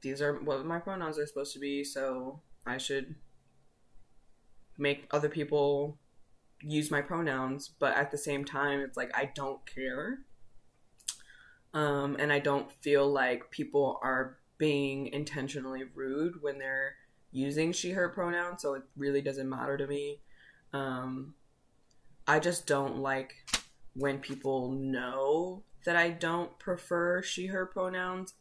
these 0.01 0.21
are 0.21 0.33
what 0.39 0.65
my 0.65 0.79
pronouns 0.79 1.19
are 1.19 1.27
supposed 1.27 1.53
to 1.53 1.59
be, 1.59 1.83
so 1.83 2.41
I 2.65 2.77
should 2.77 3.15
make 4.77 5.07
other 5.11 5.29
people 5.29 5.97
use 6.61 6.91
my 6.91 7.01
pronouns, 7.01 7.69
but 7.79 7.95
at 7.95 8.11
the 8.11 8.17
same 8.17 8.45
time, 8.45 8.79
it's 8.79 8.97
like 8.97 9.15
I 9.15 9.31
don't 9.35 9.65
care. 9.65 10.19
Um, 11.73 12.15
and 12.19 12.33
I 12.33 12.39
don't 12.39 12.71
feel 12.71 13.07
like 13.07 13.51
people 13.51 13.99
are 14.01 14.37
being 14.57 15.07
intentionally 15.07 15.83
rude 15.93 16.41
when 16.41 16.57
they're 16.57 16.95
using 17.31 17.71
she, 17.71 17.91
her 17.91 18.09
pronouns, 18.09 18.61
so 18.61 18.73
it 18.73 18.83
really 18.97 19.21
doesn't 19.21 19.47
matter 19.47 19.77
to 19.77 19.87
me. 19.87 20.19
Um, 20.73 21.35
I 22.27 22.39
just 22.39 22.67
don't 22.67 22.97
like 22.97 23.33
when 23.93 24.19
people 24.19 24.71
know 24.71 25.63
that 25.85 25.95
I 25.95 26.09
don't 26.09 26.57
prefer 26.59 27.21
she, 27.21 27.47
her 27.47 27.65
pronouns 27.65 28.33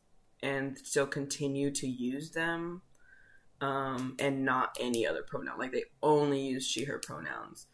and 0.42 0.78
still 0.78 1.06
continue 1.06 1.70
to 1.72 1.86
use 1.86 2.30
them 2.30 2.82
um, 3.60 4.16
and 4.18 4.44
not 4.44 4.76
any 4.80 5.06
other 5.06 5.22
pronoun. 5.22 5.58
Like 5.58 5.72
they 5.72 5.84
only 6.02 6.40
use 6.40 6.66
she, 6.66 6.84
her 6.84 6.98
pronouns. 6.98 7.66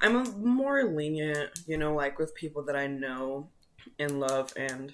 I'm 0.00 0.16
a 0.16 0.24
more 0.32 0.84
lenient, 0.84 1.50
you 1.66 1.78
know, 1.78 1.94
like 1.94 2.18
with 2.18 2.34
people 2.34 2.64
that 2.64 2.76
I 2.76 2.86
know 2.86 3.50
and 3.98 4.20
love 4.20 4.52
and 4.56 4.92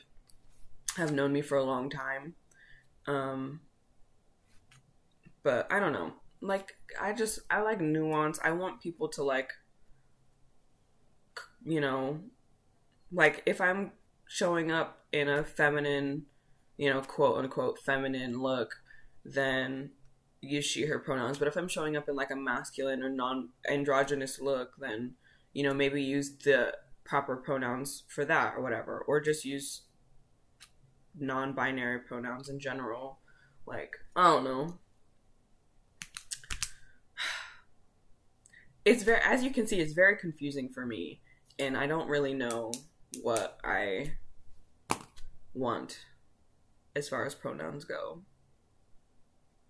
have 0.97 1.13
known 1.13 1.33
me 1.33 1.43
for 1.43 1.59
a 1.59 1.65
long 1.65 1.91
time. 1.91 2.35
Um, 3.07 3.61
but 5.43 5.71
I 5.71 5.81
don't 5.81 5.93
know. 5.93 6.13
Like, 6.41 6.75
I 7.01 7.13
just, 7.13 7.41
I 7.51 7.63
like 7.63 7.81
nuance. 7.81 8.39
I 8.45 8.51
want 8.51 8.83
people 8.83 9.09
to, 9.11 9.23
like, 9.23 9.51
you 11.65 11.81
know, 11.81 12.21
like 13.13 13.43
if 13.47 13.61
I'm 13.61 13.93
showing 14.29 14.71
up 14.71 15.05
in 15.13 15.29
a 15.29 15.43
feminine, 15.45 16.27
you 16.77 16.93
know, 16.93 17.01
quote 17.01 17.39
unquote 17.39 17.79
feminine 17.79 18.41
look, 18.41 18.77
then 19.27 19.91
use 20.41 20.65
she 20.65 20.87
her 20.87 20.99
pronouns. 20.99 21.39
But 21.39 21.49
if 21.49 21.57
I'm 21.57 21.69
showing 21.69 21.97
up 21.97 22.09
in 22.09 22.15
like 22.15 22.31
a 22.31 22.37
masculine 22.37 23.03
or 23.03 23.09
non 23.09 23.51
androgynous 23.69 24.41
look, 24.41 24.73
then 24.79 25.15
you 25.53 25.63
know 25.63 25.75
maybe 25.75 26.03
use 26.03 26.37
the 26.45 26.75
proper 27.05 27.37
pronouns 27.37 28.05
for 28.09 28.25
that 28.25 28.55
or 28.57 28.63
whatever, 28.63 29.05
or 29.07 29.21
just 29.21 29.45
use 29.45 29.83
non-binary 31.19 32.01
pronouns 32.01 32.49
in 32.49 32.61
general. 32.61 33.21
Like 33.67 33.97
I 34.15 34.25
don't 34.25 34.45
know. 34.45 34.79
It's 38.85 39.03
very, 39.03 39.21
as 39.25 39.43
you 39.43 39.51
can 39.51 39.67
see, 39.67 39.81
it's 39.81 39.95
very 39.95 40.17
confusing 40.17 40.69
for 40.69 40.87
me, 40.87 41.21
and 41.59 41.77
I 41.77 41.89
don't 41.89 42.09
really 42.09 42.35
know 42.35 42.71
what 43.21 43.59
I 43.65 44.13
want 45.55 46.05
as 46.95 47.09
far 47.09 47.27
as 47.27 47.35
pronouns 47.35 47.85
go. 47.85 48.23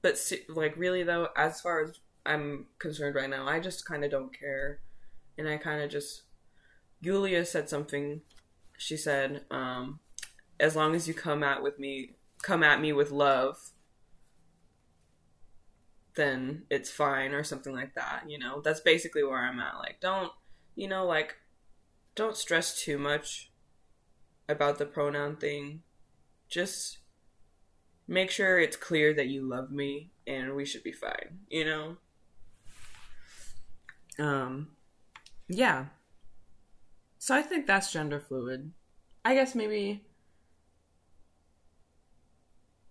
But 0.06 0.20
like 0.48 0.76
really 0.76 1.02
though, 1.02 1.30
as 1.34 1.60
far 1.60 1.82
as 1.82 1.98
I'm 2.24 2.66
concerned 2.78 3.16
right 3.16 3.28
now, 3.28 3.48
I 3.48 3.58
just 3.58 3.84
kind 3.84 4.04
of 4.04 4.10
don't 4.12 4.32
care, 4.32 4.78
and 5.36 5.48
I 5.48 5.56
kind 5.56 5.82
of 5.82 5.90
just. 5.90 6.22
Julia 7.02 7.44
said 7.44 7.68
something. 7.68 8.20
She 8.78 8.96
said, 8.96 9.46
um, 9.50 9.98
"As 10.60 10.76
long 10.76 10.94
as 10.94 11.08
you 11.08 11.14
come 11.14 11.42
at 11.42 11.60
with 11.60 11.80
me, 11.80 12.14
come 12.40 12.62
at 12.62 12.80
me 12.80 12.92
with 12.92 13.10
love, 13.10 13.72
then 16.14 16.66
it's 16.70 16.92
fine," 16.92 17.32
or 17.32 17.42
something 17.42 17.74
like 17.74 17.96
that. 17.96 18.30
You 18.30 18.38
know, 18.38 18.60
that's 18.60 18.78
basically 18.78 19.24
where 19.24 19.40
I'm 19.40 19.58
at. 19.58 19.78
Like, 19.78 19.98
don't, 20.00 20.30
you 20.76 20.86
know, 20.86 21.04
like, 21.04 21.34
don't 22.14 22.36
stress 22.36 22.80
too 22.80 22.96
much 22.96 23.50
about 24.48 24.78
the 24.78 24.86
pronoun 24.86 25.34
thing. 25.34 25.82
Just 26.48 26.98
make 28.08 28.30
sure 28.30 28.58
it's 28.58 28.76
clear 28.76 29.12
that 29.14 29.26
you 29.26 29.42
love 29.42 29.70
me 29.70 30.10
and 30.26 30.54
we 30.54 30.64
should 30.64 30.82
be 30.82 30.92
fine, 30.92 31.40
you 31.48 31.64
know? 31.64 31.96
Um 34.18 34.68
yeah. 35.48 35.86
So 37.18 37.34
I 37.34 37.42
think 37.42 37.66
that's 37.66 37.92
gender 37.92 38.20
fluid. 38.20 38.72
I 39.24 39.34
guess 39.34 39.54
maybe 39.54 40.04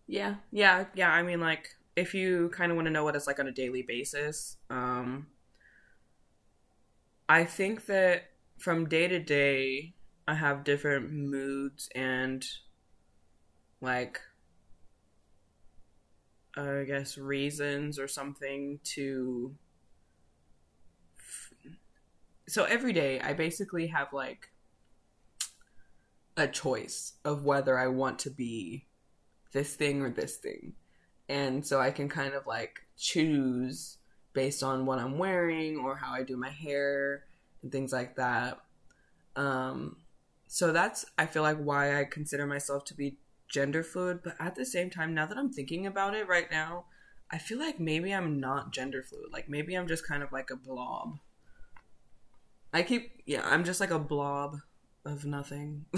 Yeah, 0.07 0.35
yeah, 0.51 0.85
yeah, 0.93 1.11
I 1.11 1.23
mean 1.23 1.39
like 1.39 1.75
if 1.95 2.13
you 2.13 2.49
kind 2.49 2.71
of 2.71 2.75
want 2.75 2.87
to 2.87 2.91
know 2.91 3.03
what 3.03 3.15
it's 3.15 3.27
like 3.27 3.39
on 3.39 3.47
a 3.47 3.51
daily 3.51 3.81
basis, 3.81 4.57
um 4.69 5.27
I 7.27 7.43
think 7.43 7.85
that 7.87 8.31
from 8.59 8.87
day 8.87 9.07
to 9.07 9.19
day 9.19 9.95
I 10.27 10.35
have 10.35 10.63
different 10.63 11.11
moods 11.11 11.89
and 11.95 12.45
like 13.81 14.21
I 16.57 16.83
guess 16.83 17.17
reasons 17.17 17.99
or 17.99 18.07
something 18.07 18.79
to 18.95 19.55
so 22.47 22.63
every 22.65 22.93
day 22.93 23.19
I 23.19 23.33
basically 23.33 23.87
have 23.87 24.13
like 24.13 24.49
a 26.37 26.47
choice 26.47 27.13
of 27.23 27.45
whether 27.45 27.77
I 27.77 27.87
want 27.87 28.19
to 28.19 28.29
be 28.29 28.85
this 29.51 29.75
thing 29.75 30.01
or 30.01 30.09
this 30.09 30.37
thing. 30.37 30.73
And 31.27 31.65
so 31.65 31.79
I 31.79 31.91
can 31.91 32.09
kind 32.09 32.33
of 32.33 32.45
like 32.45 32.81
choose 32.97 33.97
based 34.33 34.61
on 34.61 34.85
what 34.85 34.99
I'm 34.99 35.17
wearing 35.17 35.77
or 35.77 35.95
how 35.95 36.13
I 36.13 36.23
do 36.23 36.37
my 36.37 36.49
hair 36.49 37.23
and 37.63 37.71
things 37.71 37.91
like 37.91 38.17
that. 38.17 38.59
Um, 39.35 39.97
so 40.47 40.71
that's, 40.71 41.05
I 41.17 41.25
feel 41.25 41.41
like, 41.41 41.57
why 41.57 41.99
I 41.99 42.03
consider 42.03 42.45
myself 42.45 42.85
to 42.85 42.93
be 42.93 43.17
gender 43.49 43.83
fluid. 43.83 44.21
But 44.23 44.35
at 44.39 44.55
the 44.55 44.65
same 44.65 44.89
time, 44.89 45.13
now 45.13 45.25
that 45.25 45.37
I'm 45.37 45.51
thinking 45.51 45.85
about 45.85 46.15
it 46.15 46.27
right 46.27 46.49
now, 46.51 46.85
I 47.31 47.37
feel 47.37 47.59
like 47.59 47.79
maybe 47.79 48.11
I'm 48.13 48.39
not 48.39 48.73
gender 48.73 49.03
fluid. 49.03 49.31
Like 49.31 49.49
maybe 49.49 49.75
I'm 49.75 49.87
just 49.87 50.07
kind 50.07 50.23
of 50.23 50.31
like 50.31 50.49
a 50.49 50.55
blob. 50.55 51.19
I 52.73 52.83
keep, 52.83 53.21
yeah, 53.25 53.41
I'm 53.45 53.63
just 53.63 53.79
like 53.79 53.91
a 53.91 53.99
blob 53.99 54.57
of 55.05 55.25
nothing. 55.25 55.85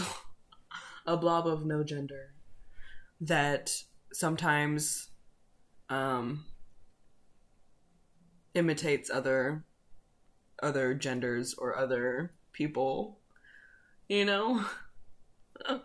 a 1.08 1.16
blob 1.16 1.48
of 1.48 1.66
no 1.66 1.84
gender 1.84 2.34
that 3.22 3.84
sometimes 4.12 5.10
um 5.90 6.46
imitates 8.54 9.10
other 9.10 9.64
other 10.62 10.94
genders 10.94 11.54
or 11.54 11.78
other 11.78 12.34
people 12.52 13.20
you 14.10 14.26
know 14.26 14.66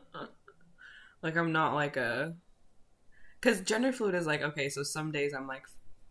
like 1.22 1.36
i'm 1.36 1.52
not 1.52 1.74
like 1.74 1.96
a 1.96 2.34
because 3.40 3.60
gender 3.60 3.92
fluid 3.92 4.14
is 4.14 4.26
like 4.26 4.42
okay 4.42 4.68
so 4.68 4.82
some 4.82 5.12
days 5.12 5.32
i'm 5.34 5.46
like 5.46 5.64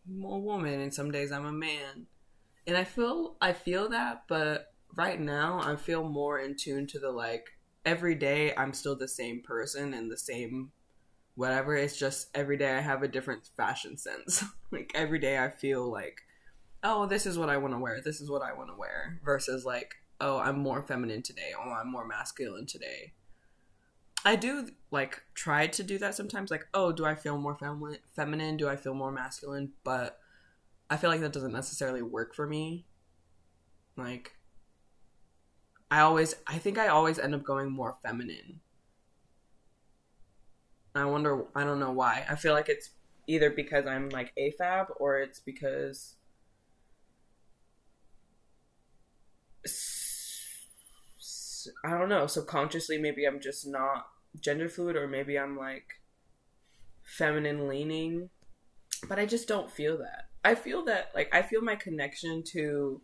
a 0.09 0.37
woman 0.39 0.81
and 0.81 0.93
some 0.93 1.11
days 1.11 1.31
i'm 1.31 1.45
a 1.45 1.51
man 1.51 2.05
and 2.67 2.77
i 2.77 2.83
feel 2.83 3.35
i 3.41 3.53
feel 3.53 3.89
that 3.89 4.23
but 4.27 4.73
right 4.95 5.19
now 5.19 5.61
i 5.63 5.75
feel 5.75 6.03
more 6.03 6.39
in 6.39 6.55
tune 6.55 6.87
to 6.87 6.99
the 6.99 7.11
like 7.11 7.45
every 7.85 8.15
day 8.15 8.53
i'm 8.55 8.73
still 8.73 8.95
the 8.95 9.07
same 9.07 9.41
person 9.41 9.93
and 9.93 10.11
the 10.11 10.17
same 10.17 10.71
whatever 11.35 11.75
it's 11.75 11.97
just 11.97 12.27
every 12.35 12.57
day 12.57 12.75
i 12.75 12.81
have 12.81 13.03
a 13.03 13.07
different 13.07 13.47
fashion 13.55 13.97
sense 13.97 14.43
like 14.71 14.91
every 14.95 15.19
day 15.19 15.37
i 15.37 15.49
feel 15.49 15.89
like 15.89 16.21
oh, 16.83 17.05
this 17.05 17.25
is 17.25 17.37
what 17.37 17.49
I 17.49 17.57
want 17.57 17.73
to 17.73 17.79
wear. 17.79 18.01
This 18.01 18.21
is 18.21 18.29
what 18.29 18.41
I 18.41 18.53
want 18.53 18.69
to 18.69 18.75
wear. 18.75 19.19
Versus 19.23 19.65
like, 19.65 19.95
oh, 20.19 20.37
I'm 20.39 20.59
more 20.59 20.81
feminine 20.81 21.21
today. 21.21 21.51
Oh, 21.57 21.69
I'm 21.71 21.91
more 21.91 22.07
masculine 22.07 22.65
today. 22.65 23.13
I 24.23 24.35
do 24.35 24.69
like 24.91 25.21
try 25.33 25.67
to 25.67 25.83
do 25.83 25.97
that 25.99 26.15
sometimes. 26.15 26.51
Like, 26.51 26.67
oh, 26.73 26.91
do 26.91 27.05
I 27.05 27.15
feel 27.15 27.37
more 27.37 27.55
fem- 27.55 27.97
feminine? 28.15 28.57
Do 28.57 28.69
I 28.69 28.75
feel 28.75 28.93
more 28.93 29.11
masculine? 29.11 29.71
But 29.83 30.19
I 30.89 30.97
feel 30.97 31.09
like 31.09 31.21
that 31.21 31.33
doesn't 31.33 31.53
necessarily 31.53 32.01
work 32.01 32.35
for 32.35 32.45
me. 32.45 32.85
Like, 33.97 34.33
I 35.89 36.01
always, 36.01 36.35
I 36.47 36.57
think 36.57 36.77
I 36.77 36.87
always 36.87 37.19
end 37.19 37.35
up 37.35 37.43
going 37.43 37.71
more 37.71 37.97
feminine. 38.03 38.61
I 40.93 41.05
wonder, 41.05 41.45
I 41.55 41.63
don't 41.63 41.79
know 41.79 41.91
why. 41.91 42.25
I 42.29 42.35
feel 42.35 42.53
like 42.53 42.69
it's 42.69 42.91
either 43.27 43.49
because 43.49 43.85
I'm 43.85 44.09
like 44.09 44.33
AFAB 44.37 44.87
or 44.99 45.19
it's 45.19 45.39
because 45.39 46.15
I 51.83 51.97
don't 51.97 52.09
know, 52.09 52.27
subconsciously 52.27 52.97
maybe 52.97 53.25
I'm 53.25 53.39
just 53.39 53.67
not 53.67 54.07
gender 54.39 54.69
fluid 54.69 54.95
or 54.95 55.07
maybe 55.07 55.37
I'm 55.37 55.57
like 55.57 55.85
feminine 57.03 57.67
leaning, 57.67 58.29
but 59.07 59.19
I 59.19 59.25
just 59.25 59.47
don't 59.47 59.71
feel 59.71 59.97
that. 59.99 60.29
I 60.43 60.55
feel 60.55 60.85
that 60.85 61.11
like 61.13 61.33
I 61.33 61.41
feel 61.41 61.61
my 61.61 61.75
connection 61.75 62.43
to 62.53 63.01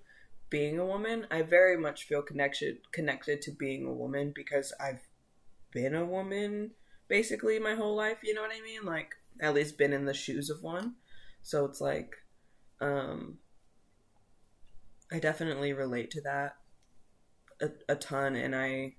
being 0.49 0.79
a 0.79 0.85
woman. 0.85 1.27
I 1.29 1.41
very 1.41 1.77
much 1.77 2.03
feel 2.03 2.21
connection 2.21 2.79
connected 2.91 3.41
to 3.43 3.51
being 3.51 3.85
a 3.85 3.93
woman 3.93 4.31
because 4.33 4.73
I've 4.79 5.07
been 5.71 5.93
a 5.93 6.05
woman 6.05 6.71
basically 7.07 7.59
my 7.59 7.75
whole 7.75 7.95
life, 7.95 8.17
you 8.23 8.33
know 8.33 8.41
what 8.41 8.51
I 8.51 8.61
mean? 8.61 8.85
Like 8.85 9.15
at 9.41 9.53
least 9.53 9.77
been 9.77 9.93
in 9.93 10.05
the 10.05 10.13
shoes 10.13 10.49
of 10.49 10.61
one. 10.61 10.95
So 11.41 11.65
it's 11.65 11.81
like 11.81 12.15
um 12.81 13.37
I 15.11 15.19
definitely 15.19 15.73
relate 15.73 16.11
to 16.11 16.21
that 16.21 16.55
a, 17.61 17.69
a 17.89 17.95
ton 17.95 18.35
and 18.35 18.55
I 18.55 18.95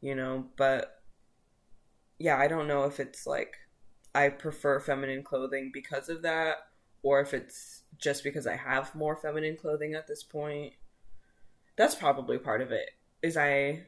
you 0.00 0.14
know, 0.14 0.46
but 0.56 0.99
yeah, 2.20 2.36
I 2.36 2.48
don't 2.48 2.68
know 2.68 2.84
if 2.84 3.00
it's 3.00 3.26
like 3.26 3.56
I 4.14 4.28
prefer 4.28 4.78
feminine 4.78 5.24
clothing 5.24 5.70
because 5.72 6.10
of 6.10 6.20
that 6.22 6.56
or 7.02 7.20
if 7.20 7.32
it's 7.32 7.82
just 7.98 8.22
because 8.22 8.46
I 8.46 8.56
have 8.56 8.94
more 8.94 9.16
feminine 9.16 9.56
clothing 9.56 9.94
at 9.94 10.06
this 10.06 10.22
point. 10.22 10.74
That's 11.76 11.94
probably 11.94 12.36
part 12.36 12.60
of 12.60 12.72
it. 12.72 12.90
Is 13.22 13.38
I 13.38 13.86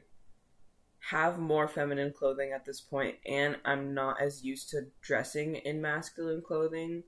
have 1.10 1.38
more 1.38 1.68
feminine 1.68 2.12
clothing 2.16 2.52
at 2.54 2.64
this 2.64 2.80
point 2.80 3.16
and 3.26 3.58
I'm 3.66 3.92
not 3.92 4.22
as 4.22 4.42
used 4.42 4.70
to 4.70 4.86
dressing 5.02 5.56
in 5.56 5.82
masculine 5.82 6.40
clothing 6.40 7.02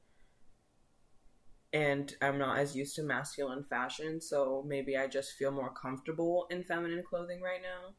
and 1.72 2.14
I'm 2.20 2.38
not 2.38 2.58
as 2.58 2.76
used 2.76 2.96
to 2.96 3.02
masculine 3.02 3.64
fashion, 3.64 4.20
so 4.20 4.62
maybe 4.66 4.96
I 4.96 5.06
just 5.06 5.32
feel 5.32 5.50
more 5.50 5.72
comfortable 5.72 6.46
in 6.50 6.62
feminine 6.64 7.02
clothing 7.02 7.40
right 7.40 7.60
now. 7.62 7.94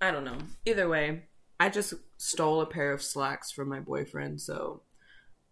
I 0.00 0.10
don't 0.10 0.24
know. 0.24 0.38
Either 0.64 0.88
way, 0.88 1.24
I 1.60 1.68
just 1.68 1.94
stole 2.16 2.60
a 2.60 2.66
pair 2.66 2.92
of 2.92 3.02
slacks 3.02 3.50
from 3.50 3.68
my 3.68 3.80
boyfriend, 3.80 4.40
so 4.40 4.82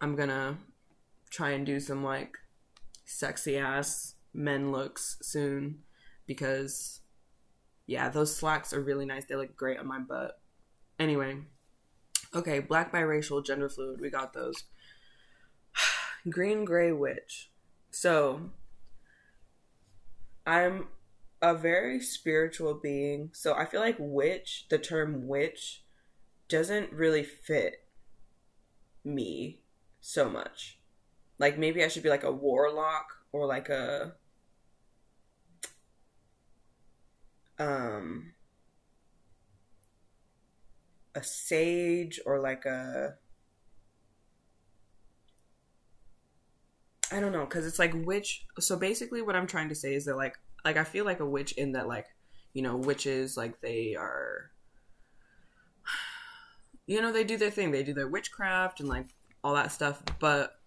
I'm 0.01 0.15
gonna 0.15 0.59
try 1.31 1.51
and 1.51 1.67
do 1.67 1.81
some 1.81 2.05
like 2.05 2.37
sexy 3.05 3.57
ass 3.57 4.15
men 4.33 4.71
looks 4.71 5.19
soon 5.23 5.79
because 6.27 7.01
yeah, 7.87 8.09
those 8.09 8.35
slacks 8.37 8.73
are 8.73 8.83
really 8.83 9.07
nice. 9.07 9.25
They 9.25 9.37
look 9.37 9.57
great 9.57 9.79
on 9.79 9.87
my 9.87 10.01
butt. 10.01 10.41
Anyway, 10.99 11.39
okay, 12.35 12.59
black 12.59 12.93
biracial, 12.93 13.45
gender 13.45 13.69
fluid, 13.69 14.01
we 14.01 14.11
got 14.11 14.33
those. 14.33 14.65
Green 16.29 16.65
Gray 16.65 16.93
Witch. 16.93 17.51
So, 17.91 18.51
I'm 20.45 20.89
a 21.41 21.55
very 21.55 22.01
spiritual 22.01 22.75
being. 22.75 23.31
So, 23.33 23.55
I 23.55 23.67
feel 23.67 23.81
like 23.81 23.97
witch, 23.99 24.67
the 24.69 24.79
term 24.79 25.29
witch, 25.29 25.85
doesn't 26.49 26.93
really 26.93 27.25
fit 27.25 27.85
me 29.05 29.61
so 30.01 30.29
much. 30.29 30.79
Like, 31.39 31.59
maybe 31.59 31.85
I 31.85 31.89
should 31.89 32.03
be 32.03 32.09
like 32.09 32.25
a 32.25 32.33
warlock 32.33 33.07
or 33.33 33.47
like 33.47 33.69
a. 33.69 34.15
Um, 37.59 38.35
a 41.15 41.23
sage 41.23 42.21
or 42.27 42.39
like 42.39 42.67
a 42.67 43.15
I 47.13 47.21
don't 47.21 47.33
know, 47.33 47.45
because 47.45 47.67
it's 47.67 47.79
like 47.79 47.93
witch. 48.05 48.45
So 48.59 48.77
basically, 48.77 49.23
what 49.23 49.37
I'm 49.37 49.47
trying 49.47 49.69
to 49.69 49.75
say 49.75 49.95
is 49.95 50.07
that 50.07 50.17
like, 50.17 50.35
like 50.65 50.77
I 50.77 50.85
feel 50.85 51.05
like 51.05 51.21
a 51.21 51.27
witch 51.27 51.53
in 51.53 51.73
that 51.73 51.87
like, 51.87 52.07
you 52.53 52.63
know, 52.63 52.77
witches 52.77 53.37
like 53.37 53.61
they 53.61 53.95
are, 53.95 54.51
you 56.87 57.01
know, 57.01 57.13
they 57.13 57.25
do 57.25 57.37
their 57.37 57.51
thing. 57.51 57.71
They 57.71 57.83
do 57.83 57.95
their 57.95 58.09
witchcraft 58.09 58.81
and 58.81 58.89
like 58.89 59.07
all 59.43 59.55
that 59.55 59.73
stuff. 59.73 60.03
But 60.19 60.59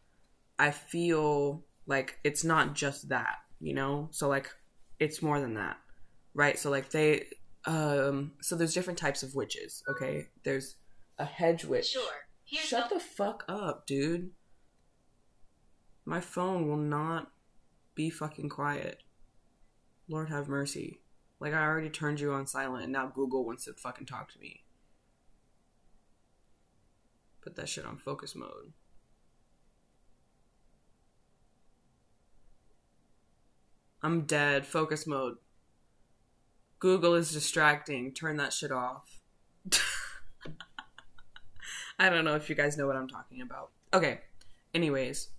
I 0.57 0.71
feel 0.71 1.63
like 1.85 2.19
it's 2.23 2.43
not 2.43 2.75
just 2.75 3.09
that, 3.09 3.37
you 3.59 3.73
know. 3.73 4.09
So 4.11 4.27
like, 4.27 4.49
it's 4.99 5.21
more 5.21 5.39
than 5.39 5.53
that, 5.55 5.77
right? 6.33 6.59
So 6.59 6.69
like 6.69 6.89
they, 6.89 7.27
um, 7.65 8.33
so 8.41 8.55
there's 8.55 8.73
different 8.73 8.99
types 8.99 9.23
of 9.23 9.35
witches. 9.35 9.83
Okay, 9.89 10.27
there's 10.43 10.75
a 11.17 11.25
hedge 11.25 11.65
witch. 11.65 11.87
Sure. 11.87 12.03
Here's 12.43 12.65
Shut 12.65 12.89
the 12.89 12.99
fuck 12.99 13.43
up, 13.47 13.85
dude. 13.85 14.31
My 16.05 16.19
phone 16.19 16.67
will 16.67 16.77
not 16.77 17.31
be 17.93 18.09
fucking 18.09 18.49
quiet. 18.49 19.03
Lord 20.07 20.29
have 20.29 20.47
mercy. 20.47 21.01
Like, 21.39 21.53
I 21.53 21.63
already 21.63 21.89
turned 21.89 22.19
you 22.19 22.33
on 22.33 22.47
silent, 22.47 22.83
and 22.83 22.91
now 22.91 23.05
Google 23.07 23.45
wants 23.45 23.65
to 23.65 23.73
fucking 23.73 24.07
talk 24.07 24.31
to 24.33 24.39
me. 24.39 24.63
Put 27.41 27.55
that 27.55 27.69
shit 27.69 27.85
on 27.85 27.97
focus 27.97 28.35
mode. 28.35 28.73
I'm 34.01 34.21
dead. 34.21 34.65
Focus 34.65 35.05
mode. 35.05 35.37
Google 36.79 37.15
is 37.15 37.31
distracting. 37.31 38.13
Turn 38.13 38.37
that 38.37 38.53
shit 38.53 38.71
off. 38.71 39.21
I 41.99 42.09
don't 42.09 42.23
know 42.23 42.35
if 42.35 42.49
you 42.49 42.55
guys 42.55 42.77
know 42.77 42.87
what 42.87 42.95
I'm 42.95 43.09
talking 43.09 43.41
about. 43.41 43.71
Okay. 43.93 44.21
Anyways, 44.73 45.29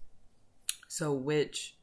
so 0.89 1.13
witch. 1.13 1.77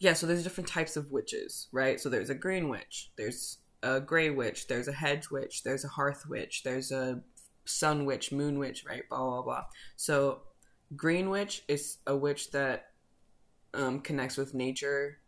Yeah, 0.00 0.14
so 0.14 0.26
there's 0.26 0.42
different 0.42 0.68
types 0.68 0.96
of 0.96 1.12
witches, 1.12 1.68
right? 1.72 2.00
So 2.00 2.08
there's 2.08 2.30
a 2.30 2.34
green 2.34 2.68
witch, 2.68 3.10
there's 3.16 3.58
a 3.82 4.00
gray 4.00 4.30
witch, 4.30 4.68
there's 4.68 4.88
a 4.88 4.92
hedge 4.92 5.30
witch, 5.30 5.64
there's 5.64 5.84
a 5.84 5.88
hearth 5.88 6.24
witch, 6.28 6.62
there's 6.62 6.92
a 6.92 7.20
sun 7.68 8.06
witch, 8.06 8.32
moon 8.32 8.58
witch, 8.58 8.84
right? 8.88 9.08
Blah 9.08 9.18
blah 9.18 9.42
blah. 9.42 9.64
So 9.96 10.42
green 10.96 11.30
witch 11.30 11.64
is 11.68 11.98
a 12.06 12.16
witch 12.16 12.50
that 12.52 12.86
um, 13.74 14.00
connects 14.00 14.36
with 14.36 14.54
nature 14.54 15.18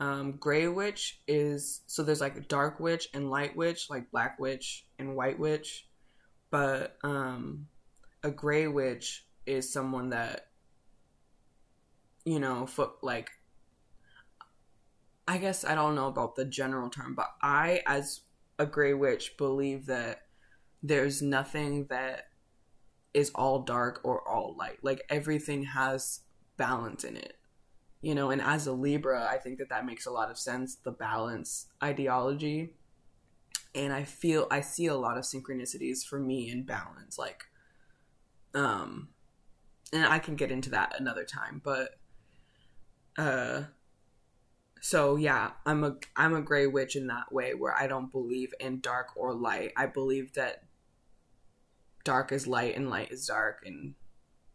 Um, 0.00 0.32
gray 0.38 0.68
witch 0.68 1.20
is 1.26 1.82
so 1.86 2.02
there's 2.04 2.20
like 2.20 2.48
dark 2.48 2.78
witch 2.80 3.08
and 3.14 3.30
light 3.30 3.56
witch, 3.56 3.90
like 3.90 4.10
black 4.12 4.38
witch 4.38 4.86
and 4.98 5.16
white 5.16 5.38
witch. 5.38 5.88
But 6.50 6.96
um, 7.02 7.68
a 8.22 8.30
gray 8.30 8.68
witch 8.68 9.26
is 9.46 9.72
someone 9.72 10.10
that 10.10 10.46
you 12.24 12.38
know, 12.40 12.66
foot 12.66 12.92
like 13.02 13.30
I 15.26 15.38
guess 15.38 15.64
I 15.64 15.74
don't 15.74 15.94
know 15.94 16.06
about 16.08 16.36
the 16.36 16.44
general 16.44 16.90
term, 16.90 17.14
but 17.14 17.28
I 17.42 17.82
as 17.86 18.22
a 18.58 18.66
gray 18.66 18.94
witch 18.94 19.36
believe 19.36 19.86
that 19.86 20.22
there's 20.82 21.22
nothing 21.22 21.86
that 21.90 22.28
is 23.14 23.30
all 23.34 23.60
dark 23.60 24.00
or 24.04 24.26
all 24.28 24.54
light. 24.58 24.78
Like 24.82 25.02
everything 25.08 25.64
has 25.64 26.20
balance 26.56 27.04
in 27.04 27.16
it. 27.16 27.34
You 28.00 28.14
know, 28.14 28.30
and 28.30 28.40
as 28.40 28.66
a 28.66 28.72
Libra, 28.72 29.28
I 29.28 29.38
think 29.38 29.58
that 29.58 29.70
that 29.70 29.84
makes 29.84 30.06
a 30.06 30.12
lot 30.12 30.30
of 30.30 30.38
sense, 30.38 30.76
the 30.76 30.92
balance 30.92 31.66
ideology. 31.82 32.74
And 33.74 33.92
I 33.92 34.04
feel 34.04 34.46
I 34.50 34.60
see 34.60 34.86
a 34.86 34.94
lot 34.94 35.18
of 35.18 35.24
synchronicities 35.24 36.04
for 36.06 36.18
me 36.18 36.50
in 36.50 36.64
balance 36.64 37.18
like 37.18 37.44
um 38.54 39.08
and 39.92 40.06
I 40.06 40.18
can 40.18 40.36
get 40.36 40.50
into 40.50 40.70
that 40.70 40.98
another 40.98 41.24
time, 41.24 41.60
but 41.62 41.98
uh 43.16 43.64
so 44.80 45.16
yeah, 45.16 45.50
I'm 45.66 45.84
a 45.84 45.96
I'm 46.16 46.34
a 46.34 46.40
gray 46.40 46.66
witch 46.66 46.96
in 46.96 47.08
that 47.08 47.32
way 47.32 47.54
where 47.54 47.76
I 47.76 47.86
don't 47.86 48.12
believe 48.12 48.54
in 48.60 48.80
dark 48.80 49.08
or 49.16 49.34
light. 49.34 49.72
I 49.76 49.86
believe 49.86 50.34
that 50.34 50.62
dark 52.08 52.32
is 52.32 52.46
light 52.46 52.74
and 52.74 52.88
light 52.88 53.12
is 53.12 53.26
dark 53.26 53.64
and 53.66 53.94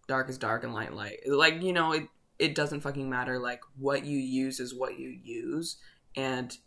dark 0.08 0.28
is 0.28 0.39
dark 0.39 0.63
and 0.63 0.74
light 0.74 0.92
light. 0.92 1.20
Like, 1.28 1.62
you 1.62 1.72
know, 1.72 1.92
it 1.92 2.08
it 2.39 2.56
doesn't 2.56 2.82
fucking 2.82 3.08
matter 3.08 3.38
like 3.38 3.62
what 3.78 4.06
you 4.06 4.18
use 4.18 4.60
is 4.60 4.74
what 4.74 4.98
you 4.98 5.08
use 5.08 5.78
and 6.16 6.58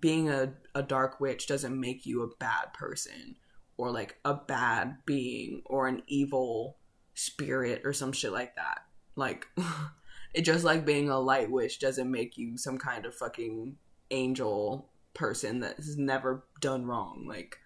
being 0.00 0.30
a, 0.30 0.54
a 0.74 0.82
dark 0.82 1.20
witch 1.20 1.46
doesn't 1.46 1.78
make 1.78 2.06
you 2.06 2.22
a 2.22 2.36
bad 2.38 2.72
person 2.72 3.36
or 3.76 3.90
like 3.90 4.16
a 4.24 4.32
bad 4.32 4.96
being 5.04 5.60
or 5.66 5.86
an 5.86 6.02
evil 6.06 6.78
spirit 7.12 7.82
or 7.84 7.92
some 7.92 8.10
shit 8.10 8.32
like 8.32 8.56
that. 8.56 8.78
Like 9.16 9.46
it 10.34 10.40
just 10.40 10.64
like 10.64 10.86
being 10.86 11.10
a 11.10 11.20
light 11.20 11.50
witch 11.50 11.80
doesn't 11.80 12.10
make 12.10 12.38
you 12.38 12.56
some 12.56 12.78
kind 12.78 13.04
of 13.04 13.14
fucking 13.14 13.76
angel 14.10 14.88
person 15.12 15.60
that 15.60 15.76
has 15.76 15.98
never 15.98 16.46
done 16.62 16.86
wrong. 16.86 17.26
Like 17.28 17.58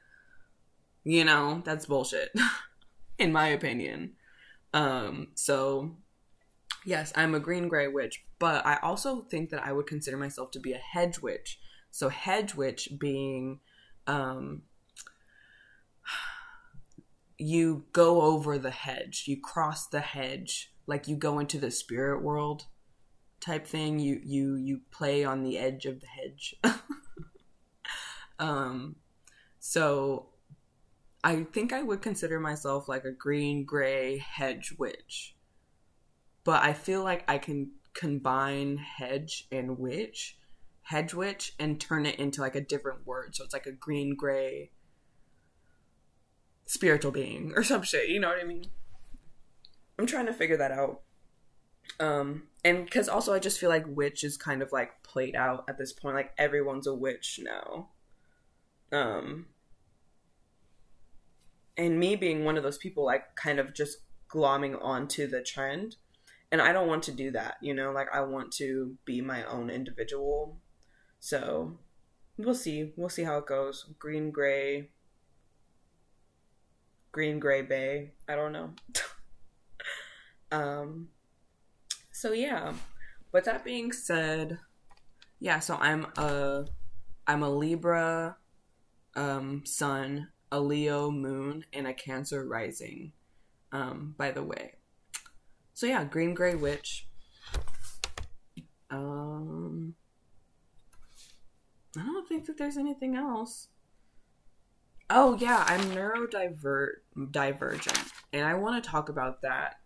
you 1.04 1.24
know, 1.24 1.62
that's 1.64 1.86
bullshit 1.86 2.30
in 3.18 3.32
my 3.32 3.48
opinion. 3.48 4.14
Um 4.72 5.28
so 5.34 5.96
yes, 6.84 7.12
I'm 7.14 7.34
a 7.34 7.40
green 7.40 7.68
gray 7.68 7.88
witch, 7.88 8.24
but 8.38 8.64
I 8.66 8.78
also 8.82 9.22
think 9.22 9.50
that 9.50 9.64
I 9.64 9.72
would 9.72 9.86
consider 9.86 10.16
myself 10.16 10.50
to 10.52 10.60
be 10.60 10.72
a 10.72 10.78
hedge 10.78 11.20
witch. 11.20 11.58
So 11.90 12.08
hedge 12.08 12.54
witch 12.54 12.88
being 12.98 13.60
um 14.06 14.62
you 17.38 17.84
go 17.92 18.22
over 18.22 18.58
the 18.58 18.70
hedge, 18.70 19.24
you 19.26 19.40
cross 19.40 19.86
the 19.86 20.00
hedge, 20.00 20.72
like 20.86 21.08
you 21.08 21.16
go 21.16 21.38
into 21.38 21.58
the 21.58 21.70
spirit 21.70 22.22
world 22.22 22.66
type 23.40 23.66
thing. 23.66 23.98
You 23.98 24.20
you 24.24 24.56
you 24.56 24.80
play 24.90 25.24
on 25.24 25.42
the 25.42 25.58
edge 25.58 25.86
of 25.86 26.00
the 26.00 26.06
hedge. 26.06 26.54
um 28.38 28.96
so 29.60 30.30
I 31.24 31.44
think 31.44 31.72
I 31.72 31.82
would 31.82 32.02
consider 32.02 32.38
myself 32.38 32.86
like 32.86 33.06
a 33.06 33.10
green 33.10 33.64
gray 33.64 34.18
hedge 34.18 34.74
witch. 34.78 35.34
But 36.44 36.62
I 36.62 36.74
feel 36.74 37.02
like 37.02 37.24
I 37.26 37.38
can 37.38 37.70
combine 37.94 38.76
hedge 38.76 39.48
and 39.50 39.78
witch, 39.78 40.36
hedge 40.82 41.14
witch, 41.14 41.54
and 41.58 41.80
turn 41.80 42.04
it 42.04 42.16
into 42.16 42.42
like 42.42 42.54
a 42.54 42.60
different 42.60 43.06
word. 43.06 43.34
So 43.34 43.42
it's 43.42 43.54
like 43.54 43.64
a 43.64 43.72
green 43.72 44.14
gray 44.14 44.72
spiritual 46.66 47.10
being 47.10 47.54
or 47.56 47.62
some 47.62 47.82
shit. 47.82 48.10
You 48.10 48.20
know 48.20 48.28
what 48.28 48.40
I 48.40 48.44
mean? 48.44 48.66
I'm 49.98 50.06
trying 50.06 50.26
to 50.26 50.34
figure 50.34 50.58
that 50.58 50.72
out. 50.72 51.00
Um, 51.98 52.48
and 52.62 52.84
because 52.84 53.08
also 53.08 53.32
I 53.32 53.38
just 53.38 53.58
feel 53.58 53.70
like 53.70 53.86
witch 53.86 54.24
is 54.24 54.36
kind 54.36 54.60
of 54.60 54.72
like 54.72 55.02
played 55.02 55.34
out 55.34 55.64
at 55.70 55.78
this 55.78 55.94
point. 55.94 56.16
Like 56.16 56.34
everyone's 56.36 56.86
a 56.86 56.94
witch 56.94 57.40
now. 57.42 57.88
Um, 58.92 59.46
and 61.76 61.98
me 61.98 62.16
being 62.16 62.44
one 62.44 62.56
of 62.56 62.62
those 62.62 62.78
people, 62.78 63.04
like 63.04 63.34
kind 63.36 63.58
of 63.58 63.74
just 63.74 63.98
glomming 64.28 64.82
onto 64.82 65.26
the 65.26 65.42
trend. 65.42 65.96
And 66.52 66.62
I 66.62 66.72
don't 66.72 66.88
want 66.88 67.02
to 67.04 67.12
do 67.12 67.30
that, 67.32 67.56
you 67.60 67.74
know, 67.74 67.90
like 67.90 68.08
I 68.12 68.20
want 68.20 68.52
to 68.52 68.96
be 69.04 69.20
my 69.20 69.44
own 69.44 69.70
individual. 69.70 70.60
So 71.18 71.78
we'll 72.36 72.54
see. 72.54 72.92
We'll 72.96 73.08
see 73.08 73.24
how 73.24 73.38
it 73.38 73.46
goes. 73.46 73.86
Green, 73.98 74.30
gray, 74.30 74.90
green, 77.10 77.40
gray 77.40 77.62
bay. 77.62 78.12
I 78.28 78.36
don't 78.36 78.52
know. 78.52 78.70
um, 80.52 81.08
so 82.12 82.32
yeah. 82.32 82.74
But 83.32 83.44
that 83.46 83.64
being 83.64 83.90
said, 83.90 84.58
yeah, 85.40 85.58
so 85.58 85.76
I'm 85.76 86.06
a 86.16 86.66
I'm 87.26 87.42
a 87.42 87.50
Libra 87.50 88.36
um 89.16 89.62
sun 89.64 90.28
a 90.54 90.60
Leo 90.60 91.10
moon, 91.10 91.64
and 91.72 91.84
a 91.84 91.92
Cancer 91.92 92.46
rising, 92.46 93.10
um, 93.72 94.14
by 94.16 94.30
the 94.30 94.44
way. 94.44 94.76
So 95.72 95.86
yeah, 95.86 96.04
Green 96.04 96.32
Gray 96.32 96.54
Witch. 96.54 97.08
Um, 98.88 99.96
I 101.98 102.06
don't 102.06 102.28
think 102.28 102.46
that 102.46 102.56
there's 102.56 102.76
anything 102.76 103.16
else. 103.16 103.66
Oh 105.10 105.36
yeah, 105.40 105.64
I'm 105.66 105.80
neurodiver 105.90 106.88
divergent, 107.32 108.12
and 108.32 108.46
I 108.46 108.54
want 108.54 108.82
to 108.82 108.88
talk 108.88 109.08
about 109.08 109.42
that. 109.42 109.80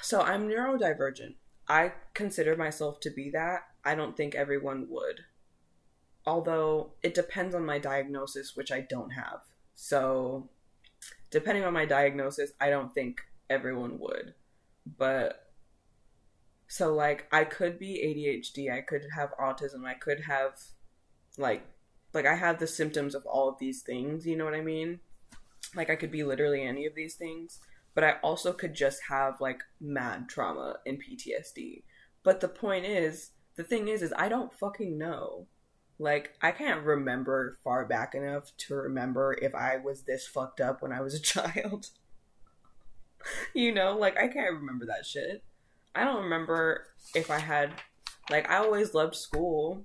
So 0.00 0.22
I'm 0.22 0.48
neurodivergent. 0.48 1.34
I 1.68 1.92
consider 2.14 2.56
myself 2.56 2.98
to 3.00 3.10
be 3.10 3.28
that. 3.30 3.60
I 3.84 3.94
don't 3.94 4.16
think 4.16 4.34
everyone 4.34 4.86
would 4.88 5.20
although 6.26 6.92
it 7.02 7.14
depends 7.14 7.54
on 7.54 7.64
my 7.64 7.78
diagnosis, 7.78 8.54
which 8.54 8.70
I 8.70 8.80
don't 8.80 9.10
have. 9.10 9.40
So, 9.74 10.48
depending 11.30 11.64
on 11.64 11.72
my 11.72 11.84
diagnosis, 11.84 12.52
I 12.60 12.70
don't 12.70 12.92
think 12.92 13.20
everyone 13.50 13.98
would. 13.98 14.34
But, 14.98 15.52
so 16.68 16.94
like, 16.94 17.26
I 17.32 17.44
could 17.44 17.78
be 17.78 18.02
ADHD, 18.04 18.72
I 18.72 18.80
could 18.80 19.02
have 19.14 19.34
autism, 19.40 19.84
I 19.84 19.94
could 19.94 20.20
have, 20.20 20.54
like, 21.36 21.64
like 22.14 22.26
I 22.26 22.36
have 22.36 22.58
the 22.58 22.66
symptoms 22.66 23.14
of 23.14 23.26
all 23.26 23.48
of 23.48 23.58
these 23.58 23.82
things, 23.82 24.26
you 24.26 24.36
know 24.36 24.44
what 24.44 24.54
I 24.54 24.60
mean? 24.60 25.00
Like, 25.74 25.90
I 25.90 25.96
could 25.96 26.10
be 26.10 26.24
literally 26.24 26.62
any 26.62 26.86
of 26.86 26.94
these 26.94 27.14
things, 27.14 27.58
but 27.94 28.04
I 28.04 28.16
also 28.22 28.52
could 28.52 28.74
just 28.74 29.00
have, 29.08 29.40
like, 29.40 29.62
mad 29.80 30.28
trauma 30.28 30.76
and 30.86 30.98
PTSD. 30.98 31.82
But 32.22 32.40
the 32.40 32.48
point 32.48 32.84
is, 32.84 33.30
the 33.56 33.64
thing 33.64 33.88
is, 33.88 34.02
is 34.02 34.12
I 34.16 34.28
don't 34.28 34.52
fucking 34.52 34.96
know 34.96 35.46
like, 36.02 36.34
I 36.42 36.50
can't 36.50 36.84
remember 36.84 37.58
far 37.62 37.86
back 37.86 38.14
enough 38.14 38.50
to 38.58 38.74
remember 38.74 39.38
if 39.40 39.54
I 39.54 39.76
was 39.76 40.02
this 40.02 40.26
fucked 40.26 40.60
up 40.60 40.82
when 40.82 40.92
I 40.92 41.00
was 41.00 41.14
a 41.14 41.20
child. 41.22 41.90
you 43.54 43.72
know, 43.72 43.96
like, 43.96 44.18
I 44.18 44.26
can't 44.26 44.54
remember 44.54 44.84
that 44.86 45.06
shit. 45.06 45.44
I 45.94 46.04
don't 46.04 46.24
remember 46.24 46.86
if 47.14 47.30
I 47.30 47.38
had, 47.38 47.70
like, 48.30 48.50
I 48.50 48.56
always 48.56 48.94
loved 48.94 49.14
school. 49.14 49.84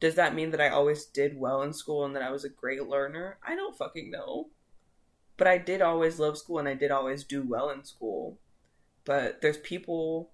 Does 0.00 0.14
that 0.14 0.34
mean 0.34 0.50
that 0.52 0.62
I 0.62 0.70
always 0.70 1.04
did 1.04 1.38
well 1.38 1.62
in 1.62 1.74
school 1.74 2.06
and 2.06 2.16
that 2.16 2.22
I 2.22 2.30
was 2.30 2.44
a 2.44 2.48
great 2.48 2.88
learner? 2.88 3.38
I 3.46 3.54
don't 3.54 3.76
fucking 3.76 4.10
know. 4.10 4.48
But 5.36 5.46
I 5.46 5.58
did 5.58 5.82
always 5.82 6.18
love 6.18 6.38
school 6.38 6.58
and 6.58 6.68
I 6.68 6.74
did 6.74 6.90
always 6.90 7.22
do 7.22 7.42
well 7.42 7.68
in 7.68 7.84
school. 7.84 8.38
But 9.04 9.42
there's 9.42 9.58
people 9.58 10.30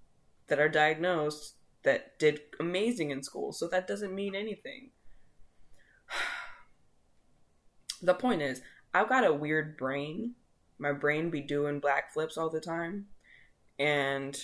that 0.47 0.59
are 0.59 0.69
diagnosed 0.69 1.55
that 1.83 2.17
did 2.17 2.41
amazing 2.59 3.11
in 3.11 3.23
school, 3.23 3.51
so 3.51 3.67
that 3.67 3.87
doesn't 3.87 4.15
mean 4.15 4.35
anything 4.35 4.91
the 8.01 8.13
point 8.13 8.41
is, 8.41 8.61
I've 8.93 9.09
got 9.09 9.25
a 9.25 9.33
weird 9.33 9.77
brain. 9.77 10.35
My 10.79 10.91
brain 10.91 11.29
be 11.29 11.41
doing 11.41 11.79
black 11.79 12.13
flips 12.13 12.37
all 12.37 12.49
the 12.49 12.61
time. 12.61 13.07
And 13.79 14.39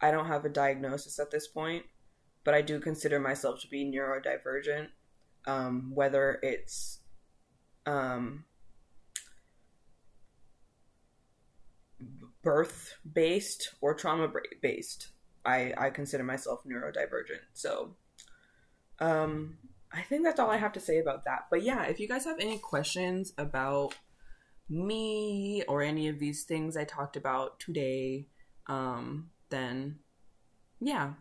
I 0.00 0.10
don't 0.10 0.26
have 0.26 0.44
a 0.44 0.48
diagnosis 0.48 1.18
at 1.18 1.30
this 1.30 1.46
point, 1.46 1.84
but 2.44 2.54
I 2.54 2.62
do 2.62 2.80
consider 2.80 3.18
myself 3.20 3.60
to 3.60 3.68
be 3.68 3.84
neurodivergent. 3.84 4.88
Um, 5.44 5.90
whether 5.92 6.38
it's 6.42 7.00
um, 7.84 8.44
birth 12.42 12.96
based 13.10 13.74
or 13.80 13.94
trauma 13.94 14.30
based, 14.60 15.08
I, 15.44 15.72
I 15.76 15.90
consider 15.90 16.24
myself 16.24 16.60
neurodivergent. 16.64 17.40
So, 17.52 17.96
um, 19.00 19.58
I 19.94 20.02
think 20.02 20.24
that's 20.24 20.40
all 20.40 20.50
I 20.50 20.56
have 20.56 20.72
to 20.72 20.80
say 20.80 20.98
about 20.98 21.24
that. 21.24 21.46
But 21.50 21.62
yeah, 21.62 21.84
if 21.84 22.00
you 22.00 22.08
guys 22.08 22.24
have 22.24 22.38
any 22.40 22.58
questions 22.58 23.32
about 23.36 23.94
me 24.68 25.62
or 25.68 25.82
any 25.82 26.08
of 26.08 26.18
these 26.18 26.44
things 26.44 26.76
I 26.76 26.84
talked 26.84 27.16
about 27.16 27.60
today, 27.60 28.28
um, 28.68 29.30
then 29.50 29.98
yeah, 30.80 31.12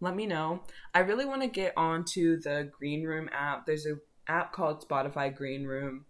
let 0.00 0.16
me 0.16 0.26
know. 0.26 0.62
I 0.94 1.00
really 1.00 1.24
want 1.24 1.42
to 1.42 1.48
get 1.48 1.72
onto 1.76 2.40
the 2.40 2.70
Green 2.76 3.04
Room 3.04 3.28
app. 3.32 3.66
There's 3.66 3.86
a 3.86 3.96
app 4.28 4.52
called 4.52 4.86
Spotify 4.86 5.34
Green 5.34 5.64
Room. 5.64 6.04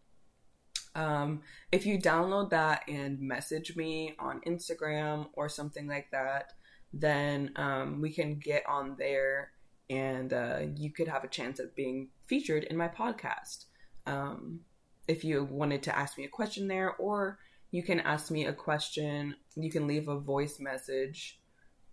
Um, 0.94 1.42
if 1.70 1.86
you 1.86 1.98
download 1.98 2.50
that 2.50 2.82
and 2.88 3.20
message 3.20 3.76
me 3.76 4.14
on 4.18 4.40
Instagram 4.46 5.28
or 5.34 5.48
something 5.48 5.86
like 5.86 6.10
that, 6.10 6.52
then 6.92 7.52
um, 7.56 8.00
we 8.00 8.10
can 8.10 8.38
get 8.38 8.64
on 8.66 8.96
there 8.98 9.52
and 9.90 10.32
uh, 10.32 10.60
you 10.76 10.92
could 10.92 11.08
have 11.08 11.24
a 11.24 11.28
chance 11.28 11.58
of 11.58 11.74
being 11.74 12.08
featured 12.26 12.64
in 12.64 12.76
my 12.76 12.88
podcast. 12.88 13.66
Um, 14.06 14.60
if 15.06 15.24
you 15.24 15.44
wanted 15.44 15.82
to 15.84 15.96
ask 15.96 16.18
me 16.18 16.24
a 16.24 16.28
question 16.28 16.68
there, 16.68 16.94
or 16.96 17.38
you 17.70 17.82
can 17.82 18.00
ask 18.00 18.30
me 18.30 18.46
a 18.46 18.52
question, 18.52 19.34
you 19.56 19.70
can 19.70 19.86
leave 19.86 20.08
a 20.08 20.18
voice 20.18 20.58
message. 20.60 21.40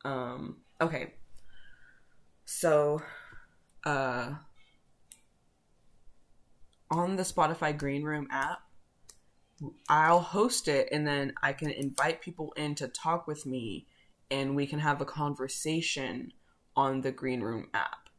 Um, 0.04 0.58
okay. 0.82 1.14
So, 2.46 3.02
uh, 3.86 4.36
on 6.92 7.16
the 7.16 7.24
Spotify 7.24 7.78
Green 7.78 8.04
Room 8.04 8.28
app, 8.30 8.60
I'll 9.88 10.20
host 10.20 10.68
it 10.68 10.90
and 10.92 11.08
then 11.08 11.34
I 11.42 11.54
can 11.54 11.72
invite 11.72 12.22
people 12.22 12.54
in 12.58 12.76
to 12.76 12.88
talk 12.88 13.26
with 13.26 13.46
me 13.46 13.88
and 14.30 14.56
we 14.56 14.68
can 14.68 14.80
have 14.80 15.02
a 15.02 15.06
conversation 15.06 16.34
on 16.76 17.02
the 17.02 17.12
Green 17.12 17.42
Room 17.42 17.70
app. 17.74 18.10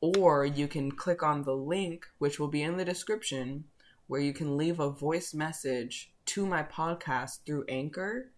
Or 0.00 0.44
you 0.44 0.66
can 0.66 0.92
click 0.92 1.22
on 1.22 1.44
the 1.44 1.54
link, 1.54 2.06
which 2.18 2.40
will 2.40 2.48
be 2.48 2.62
in 2.62 2.76
the 2.76 2.84
description, 2.84 3.64
where 4.08 4.20
you 4.20 4.32
can 4.32 4.56
leave 4.56 4.80
a 4.80 4.90
voice 4.90 5.32
message 5.32 6.12
to 6.26 6.44
my 6.46 6.62
podcast 6.62 7.40
through 7.46 7.64
Anchor. 7.68 8.32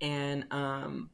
And 0.00 0.46
um, 0.50 1.10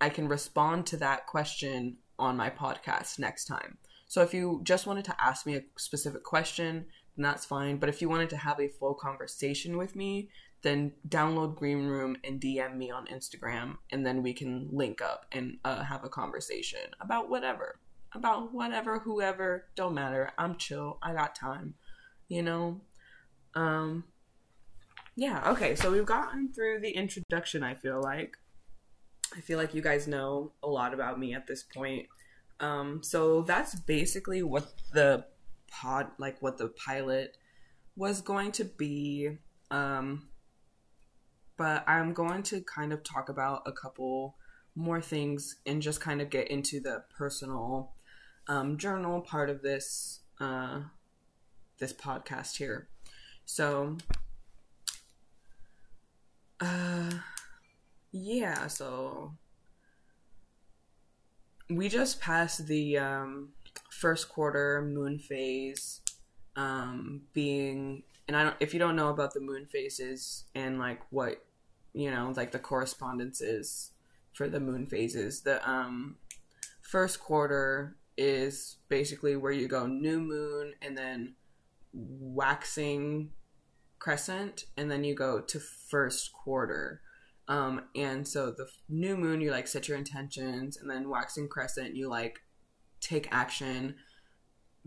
I 0.00 0.08
can 0.08 0.28
respond 0.28 0.86
to 0.86 0.96
that 0.98 1.26
question 1.26 1.98
on 2.18 2.36
my 2.36 2.50
podcast 2.50 3.18
next 3.18 3.44
time. 3.46 3.78
So 4.06 4.22
if 4.22 4.34
you 4.34 4.60
just 4.64 4.86
wanted 4.86 5.04
to 5.04 5.16
ask 5.22 5.46
me 5.46 5.54
a 5.54 5.62
specific 5.76 6.24
question, 6.24 6.86
then 7.16 7.22
that's 7.22 7.44
fine. 7.44 7.78
But 7.78 7.88
if 7.88 8.00
you 8.00 8.08
wanted 8.08 8.30
to 8.30 8.36
have 8.36 8.60
a 8.60 8.68
full 8.68 8.94
conversation 8.94 9.76
with 9.76 9.96
me, 9.96 10.30
then 10.62 10.92
download 11.08 11.56
Green 11.56 11.86
Room 11.86 12.16
and 12.24 12.40
DM 12.40 12.76
me 12.76 12.90
on 12.90 13.06
Instagram, 13.06 13.76
and 13.90 14.04
then 14.04 14.22
we 14.22 14.32
can 14.34 14.68
link 14.70 15.00
up 15.00 15.26
and 15.32 15.58
uh, 15.64 15.82
have 15.82 16.04
a 16.04 16.08
conversation 16.08 16.80
about 17.00 17.30
whatever, 17.30 17.78
about 18.14 18.52
whatever, 18.52 18.98
whoever, 18.98 19.66
don't 19.74 19.94
matter. 19.94 20.30
I'm 20.36 20.56
chill. 20.56 20.98
I 21.02 21.14
got 21.14 21.34
time, 21.34 21.74
you 22.28 22.42
know. 22.42 22.80
Um, 23.54 24.04
yeah. 25.16 25.50
Okay. 25.50 25.74
So 25.74 25.90
we've 25.90 26.06
gotten 26.06 26.52
through 26.52 26.80
the 26.80 26.90
introduction. 26.90 27.62
I 27.62 27.74
feel 27.74 28.00
like. 28.00 28.36
I 29.36 29.40
feel 29.40 29.58
like 29.58 29.74
you 29.74 29.80
guys 29.80 30.08
know 30.08 30.52
a 30.62 30.68
lot 30.68 30.92
about 30.92 31.18
me 31.18 31.34
at 31.34 31.46
this 31.46 31.62
point. 31.62 32.06
Um, 32.58 33.00
so 33.02 33.42
that's 33.42 33.76
basically 33.76 34.42
what 34.42 34.72
the 34.92 35.24
pod, 35.70 36.08
like 36.18 36.40
what 36.42 36.58
the 36.58 36.68
pilot 36.68 37.36
was 37.96 38.20
going 38.20 38.52
to 38.52 38.64
be. 38.64 39.38
Um, 39.70 40.28
but 41.56 41.84
I'm 41.88 42.12
going 42.12 42.42
to 42.44 42.62
kind 42.62 42.92
of 42.92 43.02
talk 43.02 43.28
about 43.28 43.62
a 43.66 43.72
couple 43.72 44.36
more 44.74 45.00
things 45.00 45.56
and 45.66 45.82
just 45.82 46.00
kind 46.00 46.20
of 46.20 46.30
get 46.30 46.48
into 46.48 46.80
the 46.80 47.04
personal 47.16 47.92
um, 48.48 48.78
journal 48.78 49.20
part 49.20 49.50
of 49.50 49.62
this 49.62 50.20
uh, 50.40 50.80
this 51.78 51.92
podcast 51.92 52.56
here. 52.56 52.88
So, 53.44 53.96
uh, 56.60 57.10
yeah, 58.12 58.66
so 58.68 59.34
we 61.68 61.88
just 61.88 62.20
passed 62.20 62.66
the 62.66 62.98
um, 62.98 63.50
first 63.90 64.28
quarter 64.28 64.82
moon 64.82 65.18
phase 65.18 66.00
um, 66.56 67.22
being 67.32 68.02
and 68.28 68.36
I 68.36 68.44
don't 68.44 68.56
if 68.60 68.72
you 68.72 68.80
don't 68.80 68.96
know 68.96 69.08
about 69.08 69.34
the 69.34 69.40
moon 69.40 69.66
phases 69.66 70.44
and 70.54 70.78
like 70.78 71.00
what 71.10 71.42
you 71.92 72.10
know, 72.10 72.32
like 72.36 72.52
the 72.52 72.58
correspondences 72.58 73.90
for 74.32 74.48
the 74.48 74.60
moon 74.60 74.86
phases. 74.86 75.42
The 75.42 75.68
um, 75.68 76.16
first 76.82 77.20
quarter 77.20 77.96
is 78.16 78.76
basically 78.88 79.36
where 79.36 79.52
you 79.52 79.66
go 79.66 79.86
new 79.86 80.20
moon 80.20 80.74
and 80.82 80.96
then 80.96 81.34
waxing 81.92 83.30
crescent, 83.98 84.66
and 84.76 84.90
then 84.90 85.04
you 85.04 85.14
go 85.14 85.40
to 85.40 85.60
first 85.60 86.32
quarter. 86.32 87.02
Um, 87.48 87.82
and 87.96 88.26
so 88.26 88.52
the 88.52 88.68
new 88.88 89.16
moon, 89.16 89.40
you 89.40 89.50
like 89.50 89.66
set 89.66 89.88
your 89.88 89.98
intentions, 89.98 90.76
and 90.76 90.88
then 90.88 91.08
waxing 91.08 91.48
crescent, 91.48 91.96
you 91.96 92.08
like 92.08 92.40
take 93.00 93.28
action 93.30 93.96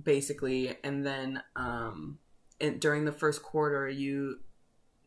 basically, 0.01 0.77
and 0.83 1.05
then 1.05 1.41
um, 1.55 2.19
and 2.59 2.79
during 2.79 3.05
the 3.05 3.11
first 3.11 3.43
quarter, 3.43 3.87
you 3.89 4.39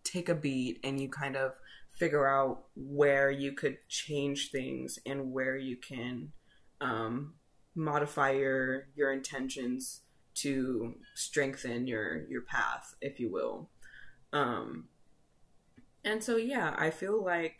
take 0.05 0.29
a 0.29 0.35
beat 0.35 0.79
and 0.85 1.01
you 1.01 1.09
kind 1.09 1.37
of 1.37 1.53
figure 1.91 2.27
out 2.27 2.65
where 2.77 3.31
you 3.31 3.53
could 3.53 3.79
change 3.89 4.51
things 4.51 4.99
and 5.07 5.33
where 5.33 5.57
you 5.57 5.77
can 5.77 6.33
um, 6.81 7.35
modify 7.75 8.31
your 8.31 8.89
your 8.95 9.13
intentions 9.13 10.03
to 10.35 10.95
strengthen 11.15 11.87
your 11.87 12.27
your 12.29 12.43
path, 12.43 12.95
if 13.01 13.19
you 13.19 13.31
will. 13.31 13.71
Um, 14.33 14.89
and 16.05 16.23
so 16.23 16.37
yeah, 16.37 16.75
I 16.79 16.91
feel 16.91 17.23
like 17.23 17.57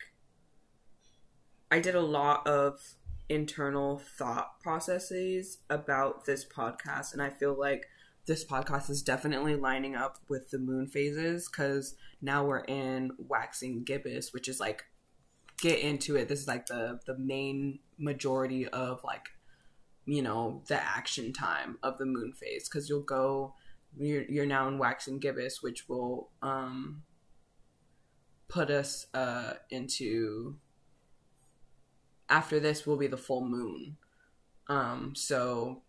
I 1.69 1.79
did 1.79 1.95
a 1.95 2.01
lot 2.01 2.47
of 2.47 2.95
internal 3.29 3.99
thought 3.99 4.59
processes 4.61 5.59
about 5.69 6.25
this 6.25 6.45
podcast, 6.45 7.13
and 7.13 7.21
I 7.21 7.29
feel 7.29 7.57
like 7.57 7.87
this 8.25 8.45
podcast 8.45 8.89
is 8.89 9.01
definitely 9.01 9.55
lining 9.55 9.95
up 9.95 10.17
with 10.27 10.49
the 10.51 10.59
moon 10.59 10.87
phases 10.87 11.47
because 11.49 11.95
now 12.21 12.45
we're 12.45 12.65
in 12.65 13.11
waxing 13.17 13.83
gibbous, 13.83 14.33
which 14.33 14.47
is 14.47 14.59
like 14.59 14.83
get 15.59 15.79
into 15.79 16.15
it. 16.15 16.27
This 16.27 16.41
is 16.41 16.47
like 16.47 16.67
the 16.67 16.99
the 17.05 17.17
main 17.17 17.79
majority 17.97 18.67
of 18.67 19.03
like 19.03 19.29
you 20.05 20.21
know 20.21 20.61
the 20.67 20.81
action 20.81 21.33
time 21.33 21.77
of 21.83 21.97
the 21.97 22.05
moon 22.05 22.33
phase 22.33 22.67
because 22.69 22.87
you'll 22.89 23.01
go 23.01 23.53
you're, 23.97 24.23
you're 24.23 24.45
now 24.45 24.67
in 24.67 24.77
waxing 24.77 25.19
gibbous, 25.19 25.63
which 25.63 25.87
will 25.89 26.29
um 26.41 27.03
put 28.49 28.69
us 28.69 29.07
uh 29.13 29.53
into 29.69 30.55
after 32.29 32.59
this 32.59 32.85
will 32.85 32.97
be 32.97 33.07
the 33.07 33.17
full 33.17 33.45
moon. 33.45 33.97
Um 34.67 35.13
so 35.15 35.83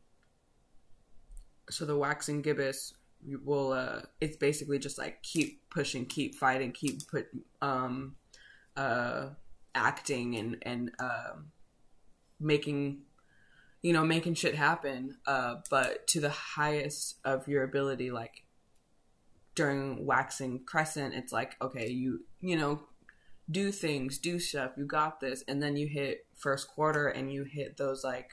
so 1.71 1.85
the 1.85 1.97
waxing 1.97 2.43
gibbous 2.43 2.95
will 3.45 3.73
uh 3.73 4.01
it's 4.21 4.37
basically 4.37 4.79
just 4.79 4.99
like 4.99 5.23
keep 5.23 5.69
pushing 5.71 6.07
keep 6.07 6.35
fighting 6.37 6.73
keep 6.73 7.07
put 7.09 7.27
um 7.61 8.15
uh 8.77 9.27
acting 9.75 10.37
and 10.37 10.57
and 10.63 10.91
uh, 10.99 11.35
making 12.41 13.01
you 13.83 13.93
know 13.93 14.05
making 14.05 14.35
shit 14.35 14.55
happen 14.55 15.17
uh 15.27 15.57
but 15.71 16.07
to 16.07 16.21
the 16.21 16.31
highest 16.31 17.17
of 17.25 17.47
your 17.49 17.63
ability 17.63 18.11
like 18.11 18.45
during 19.55 20.05
waxing 20.07 20.65
crescent 20.65 21.15
it's 21.15 21.33
like 21.33 21.57
okay 21.61 21.89
you 21.89 22.21
you 22.41 22.57
know 22.57 22.81
do 23.51 23.73
things 23.73 24.19
do 24.19 24.39
stuff 24.39 24.73
you 24.77 24.85
got 24.85 25.21
this 25.21 25.43
and 25.49 25.63
then 25.63 25.77
you 25.77 25.87
hit 25.87 26.27
first 26.35 26.69
quarter 26.69 27.09
and 27.09 27.33
you 27.33 27.45
hit 27.45 27.77
those 27.77 28.05
like 28.05 28.33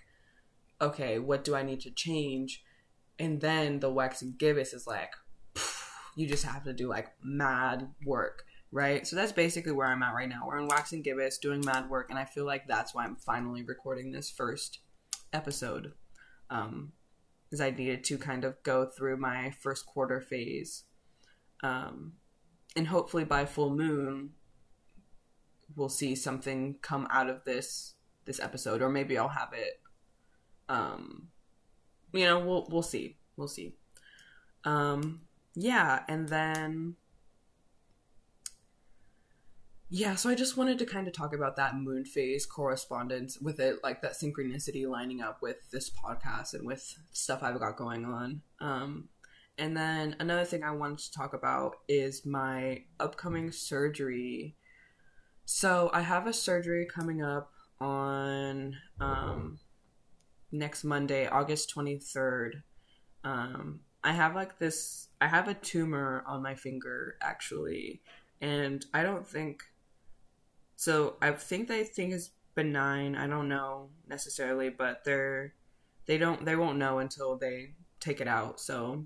okay 0.81 1.19
what 1.19 1.43
do 1.43 1.55
i 1.55 1.63
need 1.63 1.79
to 1.79 1.91
change? 1.91 2.63
And 3.17 3.39
then 3.39 3.79
the 3.79 3.89
waxing 3.89 4.35
gibbous 4.37 4.73
is 4.73 4.85
like 4.85 5.13
you 6.17 6.27
just 6.27 6.43
have 6.43 6.65
to 6.65 6.73
do 6.73 6.89
like 6.89 7.07
mad 7.23 7.89
work 8.05 8.43
right? 8.71 9.07
So 9.07 9.15
that's 9.15 9.31
basically 9.31 9.71
where 9.71 9.87
i'm 9.87 10.03
at 10.03 10.13
right 10.13 10.27
now. 10.27 10.41
We're 10.45 10.57
in 10.57 10.67
waxing 10.67 11.01
gibbous 11.01 11.37
doing 11.37 11.61
mad 11.63 11.89
work 11.89 12.09
and 12.09 12.19
i 12.19 12.25
feel 12.25 12.45
like 12.45 12.67
that's 12.67 12.93
why 12.93 13.05
i'm 13.05 13.15
finally 13.15 13.63
recording 13.63 14.11
this 14.11 14.29
first 14.29 14.79
episode 15.31 15.93
um 16.49 16.91
because 17.45 17.61
i 17.61 17.69
needed 17.69 18.03
to 18.03 18.17
kind 18.17 18.43
of 18.43 18.61
go 18.63 18.85
through 18.85 19.17
my 19.17 19.51
first 19.61 19.85
quarter 19.85 20.21
phase 20.21 20.83
um 21.63 22.13
and 22.75 22.87
hopefully 22.87 23.23
by 23.23 23.45
full 23.45 23.75
moon 23.75 24.31
we'll 25.75 25.89
see 25.89 26.15
something 26.15 26.75
come 26.81 27.07
out 27.09 27.29
of 27.29 27.43
this 27.45 27.93
this 28.25 28.39
episode 28.39 28.81
or 28.81 28.89
maybe 28.89 29.17
i'll 29.17 29.27
have 29.27 29.53
it 29.53 29.79
um 30.69 31.29
you 32.15 32.25
know, 32.25 32.39
we'll 32.39 32.65
we'll 32.69 32.81
see. 32.81 33.17
We'll 33.37 33.47
see. 33.47 33.75
Um 34.63 35.21
yeah, 35.53 36.03
and 36.07 36.29
then 36.29 36.95
yeah, 39.89 40.15
so 40.15 40.29
I 40.29 40.35
just 40.35 40.57
wanted 40.57 40.79
to 40.79 40.85
kind 40.85 41.07
of 41.07 41.13
talk 41.13 41.35
about 41.35 41.57
that 41.57 41.75
moon 41.75 42.05
phase 42.05 42.45
correspondence 42.45 43.39
with 43.39 43.59
it, 43.59 43.83
like 43.83 44.01
that 44.01 44.13
synchronicity 44.13 44.89
lining 44.89 45.21
up 45.21 45.41
with 45.41 45.57
this 45.71 45.89
podcast 45.91 46.53
and 46.53 46.65
with 46.65 46.95
stuff 47.11 47.43
I've 47.43 47.59
got 47.59 47.77
going 47.77 48.03
on. 48.03 48.41
Um, 48.59 49.09
and 49.57 49.77
then 49.77 50.15
another 50.19 50.43
thing 50.43 50.63
I 50.63 50.71
wanted 50.71 50.97
to 50.99 51.13
talk 51.13 51.33
about 51.33 51.77
is 51.87 52.25
my 52.25 52.83
upcoming 52.99 53.51
surgery. 53.51 54.55
So 55.45 55.91
I 55.93 56.01
have 56.01 56.27
a 56.27 56.33
surgery 56.33 56.85
coming 56.85 57.21
up 57.21 57.51
on 57.79 58.75
um, 58.99 59.59
next 60.51 60.83
Monday, 60.83 61.27
August 61.27 61.73
23rd. 61.75 62.63
Um, 63.23 63.81
I 64.03 64.11
have 64.11 64.35
like 64.35 64.59
this, 64.59 65.07
I 65.21 65.27
have 65.27 65.47
a 65.47 65.53
tumor 65.53 66.23
on 66.27 66.41
my 66.41 66.55
finger 66.55 67.17
actually, 67.21 68.01
and 68.41 68.85
I 68.93 69.03
don't 69.03 69.27
think 69.27 69.63
so. 70.75 71.15
I 71.21 71.31
think 71.31 71.67
they 71.67 71.83
think 71.83 72.13
it's 72.13 72.31
benign. 72.53 73.15
I 73.15 73.27
don't 73.27 73.47
know 73.47 73.89
necessarily, 74.07 74.69
but 74.69 75.03
they're 75.03 75.53
they 76.05 76.17
don't 76.17 76.45
they 76.45 76.55
won't 76.55 76.77
know 76.77 76.99
until 76.99 77.37
they 77.37 77.73
take 77.99 78.21
it 78.21 78.27
out. 78.27 78.59
So, 78.59 79.05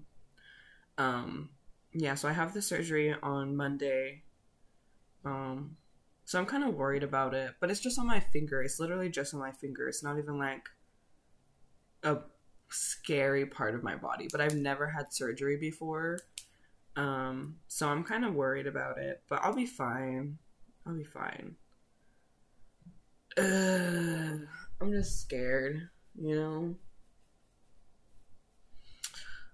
um, 0.98 1.50
yeah. 1.94 2.16
So 2.16 2.28
I 2.28 2.34
have 2.34 2.54
the 2.54 2.62
surgery 2.62 3.16
on 3.22 3.56
Monday. 3.56 4.24
Um, 5.24 5.78
so 6.30 6.38
I'm 6.38 6.46
kind 6.46 6.64
of 6.64 6.76
worried 6.76 7.02
about 7.02 7.34
it, 7.34 7.56
but 7.60 7.72
it's 7.72 7.80
just 7.80 7.98
on 7.98 8.06
my 8.06 8.20
finger. 8.20 8.62
It's 8.62 8.80
literally 8.80 9.10
just 9.10 9.34
on 9.34 9.40
my 9.40 9.52
finger. 9.52 9.88
It's 9.88 10.04
not 10.04 10.20
even 10.20 10.38
like 10.38 10.70
a 12.04 12.18
scary 12.70 13.48
part 13.48 13.74
of 13.74 13.82
my 13.82 13.96
body, 13.96 14.28
but 14.32 14.40
I've 14.40 14.54
never 14.54 14.88
had 14.88 15.12
surgery 15.12 15.58
before. 15.58 16.20
Um, 16.96 17.56
so 17.68 17.90
I'm 17.90 18.04
kind 18.04 18.24
of 18.26 18.36
worried 18.36 18.68
about 18.68 19.00
it, 19.00 19.24
but 19.28 19.40
I'll 19.42 19.56
be 19.56 19.66
fine. 19.66 20.38
I'll 20.86 20.94
be 20.94 21.04
fine. 21.04 21.56
I'm 23.36 24.92
just 24.92 25.22
scared, 25.22 25.90
you 26.14 26.36
know? 26.36 26.76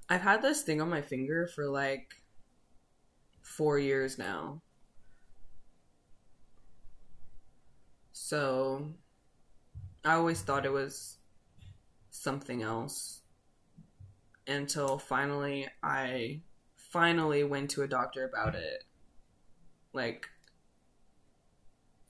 I've 0.10 0.24
had 0.24 0.42
this 0.42 0.64
thing 0.64 0.82
on 0.82 0.90
my 0.90 1.02
finger 1.02 1.48
for 1.48 1.68
like 1.68 2.16
four 3.44 3.80
years 3.80 4.18
now. 4.18 4.62
So 8.26 8.88
I 10.04 10.16
always 10.16 10.42
thought 10.42 10.66
it 10.66 10.72
was 10.72 11.18
something 12.10 12.64
else 12.64 13.22
until 14.48 14.98
finally 14.98 15.68
I 15.84 16.42
finally 16.76 17.44
went 17.44 17.70
to 17.72 17.84
a 17.84 17.88
doctor 17.88 18.28
about 18.28 18.56
it. 18.56 18.84
Like, 19.94 20.28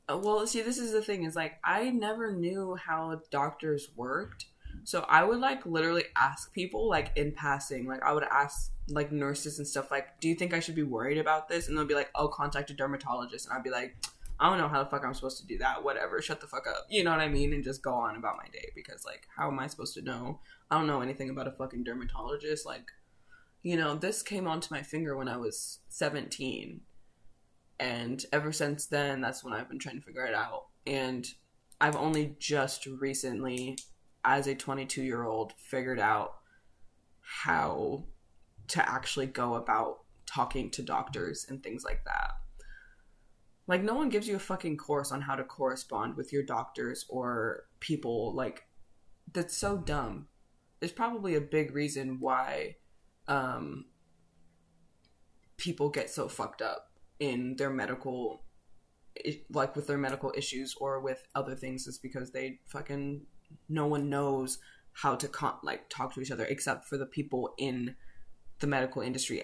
uh, 0.07 0.17
well, 0.17 0.47
see, 0.47 0.61
this 0.61 0.77
is 0.77 0.93
the 0.93 1.01
thing 1.01 1.25
is 1.25 1.35
like, 1.35 1.59
I 1.65 1.89
never 1.89 2.31
knew 2.31 2.75
how 2.75 3.19
doctors 3.29 3.89
worked. 3.97 4.45
So 4.85 5.05
I 5.09 5.25
would 5.25 5.39
like 5.39 5.65
literally 5.65 6.05
ask 6.15 6.53
people 6.53 6.87
like 6.87 7.11
in 7.17 7.33
passing, 7.33 7.87
like 7.87 8.03
I 8.03 8.13
would 8.13 8.23
ask 8.23 8.71
like 8.87 9.11
nurses 9.11 9.59
and 9.59 9.67
stuff 9.67 9.91
like, 9.91 10.17
"Do 10.21 10.29
you 10.29 10.35
think 10.35 10.53
I 10.53 10.61
should 10.61 10.75
be 10.75 10.83
worried 10.83 11.17
about 11.17 11.49
this?" 11.49 11.67
And 11.67 11.77
they'll 11.77 11.85
be 11.85 11.93
like, 11.93 12.11
"Oh, 12.15 12.29
contact 12.29 12.69
a 12.69 12.73
dermatologist." 12.73 13.47
And 13.47 13.57
I'd 13.57 13.63
be 13.63 13.69
like, 13.69 13.97
I 14.39 14.49
don't 14.49 14.57
know 14.57 14.67
how 14.67 14.83
the 14.83 14.89
fuck 14.89 15.05
I'm 15.05 15.13
supposed 15.13 15.39
to 15.39 15.47
do 15.47 15.57
that. 15.59 15.83
Whatever, 15.83 16.21
shut 16.21 16.41
the 16.41 16.47
fuck 16.47 16.67
up. 16.67 16.87
You 16.89 17.03
know 17.03 17.11
what 17.11 17.21
I 17.21 17.29
mean? 17.29 17.53
And 17.53 17.63
just 17.63 17.81
go 17.81 17.93
on 17.93 18.17
about 18.17 18.37
my 18.37 18.49
day 18.51 18.71
because, 18.75 19.05
like, 19.05 19.27
how 19.35 19.47
am 19.47 19.59
I 19.59 19.67
supposed 19.67 19.93
to 19.95 20.01
know? 20.01 20.41
I 20.69 20.77
don't 20.77 20.87
know 20.87 21.01
anything 21.01 21.29
about 21.29 21.47
a 21.47 21.51
fucking 21.51 21.85
dermatologist. 21.85 22.65
Like, 22.65 22.91
you 23.63 23.77
know, 23.77 23.95
this 23.95 24.21
came 24.21 24.47
onto 24.47 24.73
my 24.73 24.81
finger 24.81 25.15
when 25.15 25.29
I 25.29 25.37
was 25.37 25.79
17. 25.89 26.81
And 27.79 28.25
ever 28.33 28.51
since 28.51 28.87
then, 28.87 29.21
that's 29.21 29.43
when 29.43 29.53
I've 29.53 29.69
been 29.69 29.79
trying 29.79 29.99
to 29.99 30.05
figure 30.05 30.25
it 30.25 30.35
out. 30.35 30.67
And 30.85 31.25
I've 31.79 31.95
only 31.95 32.35
just 32.37 32.85
recently, 32.85 33.77
as 34.25 34.47
a 34.47 34.55
22 34.55 35.01
year 35.01 35.23
old, 35.23 35.53
figured 35.57 35.99
out 35.99 36.35
how 37.21 38.03
to 38.67 38.89
actually 38.89 39.27
go 39.27 39.55
about 39.55 39.99
talking 40.25 40.69
to 40.71 40.81
doctors 40.81 41.45
and 41.47 41.63
things 41.63 41.83
like 41.85 42.03
that 42.05 42.31
like 43.67 43.83
no 43.83 43.95
one 43.95 44.09
gives 44.09 44.27
you 44.27 44.35
a 44.35 44.39
fucking 44.39 44.77
course 44.77 45.11
on 45.11 45.21
how 45.21 45.35
to 45.35 45.43
correspond 45.43 46.15
with 46.15 46.31
your 46.31 46.43
doctors 46.43 47.05
or 47.09 47.63
people 47.79 48.33
like 48.35 48.63
that's 49.33 49.57
so 49.57 49.77
dumb. 49.77 50.27
There's 50.79 50.91
probably 50.91 51.35
a 51.35 51.41
big 51.41 51.73
reason 51.73 52.17
why 52.19 52.75
um 53.27 53.85
people 55.57 55.89
get 55.89 56.09
so 56.09 56.27
fucked 56.27 56.61
up 56.61 56.91
in 57.19 57.55
their 57.55 57.69
medical 57.69 58.43
like 59.49 59.75
with 59.75 59.87
their 59.87 59.97
medical 59.97 60.33
issues 60.35 60.75
or 60.79 60.99
with 60.99 61.25
other 61.33 61.55
things 61.55 61.87
is 61.87 61.97
because 61.97 62.31
they 62.31 62.59
fucking 62.67 63.21
no 63.69 63.87
one 63.87 64.09
knows 64.09 64.59
how 64.93 65.15
to 65.15 65.27
con- 65.27 65.57
like 65.63 65.89
talk 65.89 66.13
to 66.13 66.21
each 66.21 66.31
other 66.31 66.45
except 66.45 66.85
for 66.85 66.97
the 66.97 67.05
people 67.05 67.53
in 67.57 67.95
the 68.59 68.67
medical 68.67 69.01
industry 69.01 69.43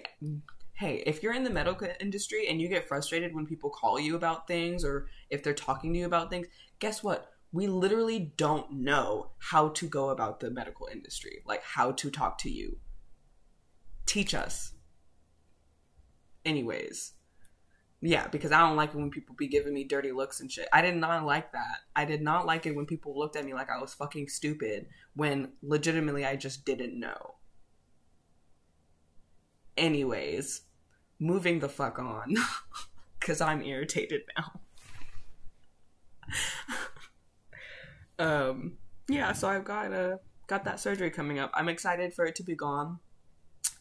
hey, 0.82 1.00
if 1.06 1.22
you're 1.22 1.32
in 1.32 1.44
the 1.44 1.50
medical 1.50 1.86
industry 2.00 2.48
and 2.48 2.60
you 2.60 2.68
get 2.68 2.88
frustrated 2.88 3.32
when 3.32 3.46
people 3.46 3.70
call 3.70 4.00
you 4.00 4.16
about 4.16 4.48
things 4.48 4.84
or 4.84 5.06
if 5.30 5.40
they're 5.40 5.54
talking 5.54 5.92
to 5.92 5.98
you 6.00 6.06
about 6.06 6.28
things, 6.28 6.48
guess 6.80 7.04
what? 7.04 7.30
We 7.52 7.68
literally 7.68 8.32
don't 8.36 8.72
know 8.72 9.30
how 9.38 9.68
to 9.68 9.86
go 9.86 10.08
about 10.08 10.40
the 10.40 10.50
medical 10.50 10.88
industry, 10.90 11.42
like 11.46 11.62
how 11.62 11.92
to 11.92 12.10
talk 12.10 12.36
to 12.38 12.50
you. 12.50 12.78
Teach 14.06 14.34
us. 14.34 14.72
Anyways. 16.44 17.12
Yeah, 18.00 18.26
because 18.26 18.50
I 18.50 18.58
don't 18.58 18.74
like 18.74 18.92
it 18.92 18.96
when 18.96 19.12
people 19.12 19.36
be 19.38 19.46
giving 19.46 19.72
me 19.72 19.84
dirty 19.84 20.10
looks 20.10 20.40
and 20.40 20.50
shit. 20.50 20.66
I 20.72 20.82
did 20.82 20.96
not 20.96 21.24
like 21.24 21.52
that. 21.52 21.76
I 21.94 22.04
did 22.04 22.22
not 22.22 22.44
like 22.44 22.66
it 22.66 22.74
when 22.74 22.86
people 22.86 23.16
looked 23.16 23.36
at 23.36 23.44
me 23.44 23.54
like 23.54 23.70
I 23.70 23.80
was 23.80 23.94
fucking 23.94 24.26
stupid 24.26 24.86
when 25.14 25.52
legitimately 25.62 26.26
I 26.26 26.34
just 26.34 26.64
didn't 26.64 26.98
know. 26.98 27.36
Anyways, 29.76 30.62
moving 31.22 31.60
the 31.60 31.68
fuck 31.68 31.98
on 32.00 32.34
because 33.20 33.40
I'm 33.40 33.62
irritated 33.62 34.22
now. 34.36 34.60
um, 38.50 38.72
yeah, 39.08 39.32
so 39.32 39.48
I've 39.48 39.64
got 39.64 39.92
a 39.92 40.18
got 40.48 40.64
that 40.64 40.80
surgery 40.80 41.10
coming 41.10 41.38
up. 41.38 41.50
I'm 41.54 41.68
excited 41.68 42.12
for 42.12 42.26
it 42.26 42.34
to 42.36 42.42
be 42.42 42.56
gone. 42.56 42.98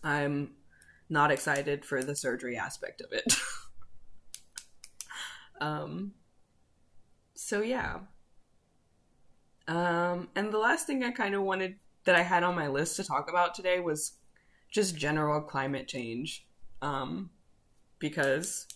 I'm 0.03 0.51
not 1.09 1.31
excited 1.31 1.83
for 1.83 2.03
the 2.03 2.15
surgery 2.15 2.57
aspect 2.57 3.01
of 3.01 3.11
it. 3.11 3.33
um, 5.61 6.13
so 7.33 7.61
yeah. 7.61 7.99
Um, 9.67 10.29
and 10.35 10.53
the 10.53 10.57
last 10.57 10.85
thing 10.85 11.03
I 11.03 11.11
kind 11.11 11.33
of 11.33 11.41
wanted 11.41 11.75
that 12.05 12.15
I 12.15 12.21
had 12.21 12.43
on 12.43 12.55
my 12.55 12.67
list 12.67 12.95
to 12.97 13.03
talk 13.03 13.29
about 13.29 13.53
today 13.55 13.79
was 13.79 14.13
just 14.71 14.95
general 14.95 15.41
climate 15.41 15.87
change 15.87 16.45
um, 16.81 17.29
because 17.99 18.67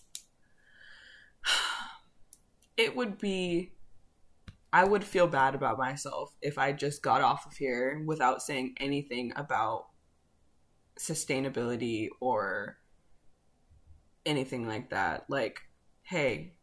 it 2.76 2.96
would 2.96 3.18
be 3.18 3.72
I 4.72 4.84
would 4.84 5.04
feel 5.04 5.26
bad 5.26 5.54
about 5.54 5.78
myself 5.78 6.34
if 6.42 6.58
I 6.58 6.72
just 6.72 7.02
got 7.02 7.22
off 7.22 7.46
of 7.46 7.56
here 7.56 8.02
without 8.04 8.42
saying 8.42 8.74
anything 8.78 9.32
about 9.36 9.86
sustainability 10.98 12.08
or 12.20 12.76
anything 14.26 14.68
like 14.68 14.90
that. 14.90 15.24
Like, 15.28 15.60
hey, 16.02 16.54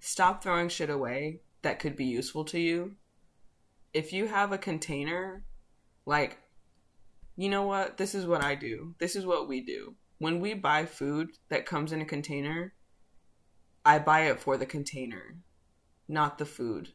stop 0.00 0.42
throwing 0.42 0.68
shit 0.68 0.90
away 0.90 1.42
that 1.62 1.78
could 1.78 1.94
be 1.94 2.06
useful 2.06 2.44
to 2.46 2.58
you. 2.58 2.96
If 3.92 4.12
you 4.12 4.26
have 4.26 4.52
a 4.52 4.58
container, 4.58 5.44
like, 6.06 6.38
you 7.36 7.48
know 7.48 7.66
what? 7.66 7.98
This 7.98 8.14
is 8.14 8.26
what 8.26 8.42
I 8.42 8.54
do. 8.54 8.94
This 8.98 9.14
is 9.14 9.26
what 9.26 9.48
we 9.48 9.60
do 9.60 9.94
when 10.20 10.38
we 10.38 10.52
buy 10.52 10.84
food 10.84 11.30
that 11.48 11.64
comes 11.64 11.92
in 11.92 12.02
a 12.02 12.04
container, 12.04 12.74
I 13.86 13.98
buy 13.98 14.26
it 14.26 14.38
for 14.38 14.58
the 14.58 14.66
container, 14.66 15.38
not 16.06 16.36
the 16.36 16.44
food. 16.44 16.90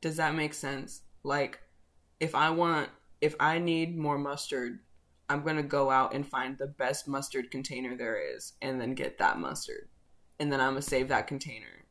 Does 0.00 0.16
that 0.16 0.36
make 0.36 0.54
sense? 0.54 1.02
Like, 1.24 1.58
if 2.20 2.36
I 2.36 2.50
want, 2.50 2.88
if 3.20 3.34
I 3.40 3.58
need 3.58 3.98
more 3.98 4.16
mustard, 4.16 4.78
I'm 5.28 5.42
going 5.42 5.56
to 5.56 5.62
go 5.64 5.90
out 5.90 6.14
and 6.14 6.24
find 6.24 6.56
the 6.56 6.68
best 6.68 7.08
mustard 7.08 7.50
container 7.50 7.96
there 7.96 8.16
is 8.16 8.52
and 8.62 8.80
then 8.80 8.94
get 8.94 9.18
that 9.18 9.40
mustard. 9.40 9.88
And 10.38 10.52
then 10.52 10.60
I'm 10.60 10.74
going 10.74 10.82
to 10.82 10.88
save 10.88 11.08
that 11.08 11.26
container 11.26 11.84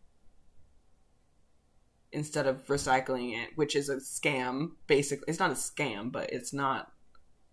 instead 2.13 2.47
of 2.47 2.65
recycling 2.67 3.38
it, 3.38 3.49
which 3.55 3.76
is 3.76 3.89
a 3.89 3.97
scam, 3.97 4.72
basically. 4.88 5.26
It's 5.28 5.39
not 5.39 5.51
a 5.51 5.55
scam, 5.55 6.13
but 6.13 6.32
it's 6.32 6.53
not 6.53 6.93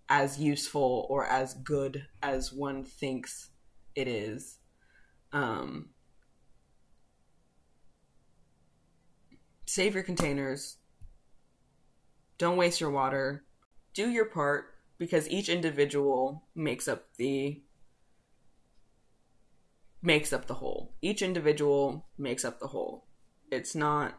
as 0.08 0.38
useful 0.38 1.06
or 1.08 1.26
as 1.26 1.54
good 1.54 2.06
as 2.22 2.52
one 2.52 2.84
thinks 2.84 3.50
it 3.94 4.08
is. 4.08 4.58
Um, 5.32 5.90
save 9.66 9.94
your 9.94 10.02
containers. 10.02 10.76
Don't 12.38 12.56
waste 12.56 12.80
your 12.80 12.90
water. 12.90 13.44
Do 13.94 14.10
your 14.10 14.26
part 14.26 14.66
because 14.98 15.28
each 15.28 15.48
individual 15.48 16.44
makes 16.54 16.88
up 16.88 17.04
the 17.16 17.62
makes 20.02 20.32
up 20.32 20.46
the 20.46 20.54
whole. 20.54 20.94
Each 21.00 21.22
individual 21.22 22.06
makes 22.18 22.44
up 22.44 22.60
the 22.60 22.68
whole. 22.68 23.06
It's 23.50 23.74
not 23.74 24.14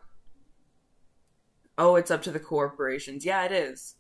oh, 1.78 1.96
it's 1.96 2.12
up 2.12 2.22
to 2.24 2.32
the 2.32 2.40
corporations. 2.40 3.26
Yeah, 3.26 3.44
it 3.44 3.52
is. 3.52 3.96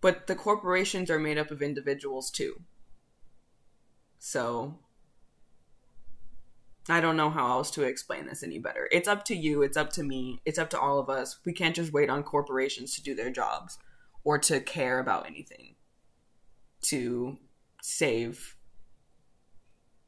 But 0.00 0.26
the 0.26 0.34
corporations 0.34 1.10
are 1.10 1.18
made 1.18 1.38
up 1.38 1.50
of 1.50 1.62
individuals 1.62 2.30
too. 2.30 2.62
So 4.18 4.78
I 6.88 7.00
don't 7.00 7.16
know 7.16 7.30
how 7.30 7.48
else 7.50 7.70
to 7.72 7.82
explain 7.82 8.26
this 8.26 8.42
any 8.42 8.58
better. 8.58 8.88
It's 8.90 9.08
up 9.08 9.24
to 9.26 9.36
you, 9.36 9.62
it's 9.62 9.76
up 9.76 9.90
to 9.94 10.02
me, 10.02 10.40
it's 10.44 10.58
up 10.58 10.70
to 10.70 10.80
all 10.80 10.98
of 10.98 11.10
us. 11.10 11.38
We 11.44 11.52
can't 11.52 11.76
just 11.76 11.92
wait 11.92 12.10
on 12.10 12.22
corporations 12.22 12.94
to 12.94 13.02
do 13.02 13.14
their 13.14 13.30
jobs 13.30 13.78
or 14.24 14.38
to 14.38 14.60
care 14.60 14.98
about 14.98 15.26
anything 15.26 15.74
to 16.82 17.36
save 17.82 18.56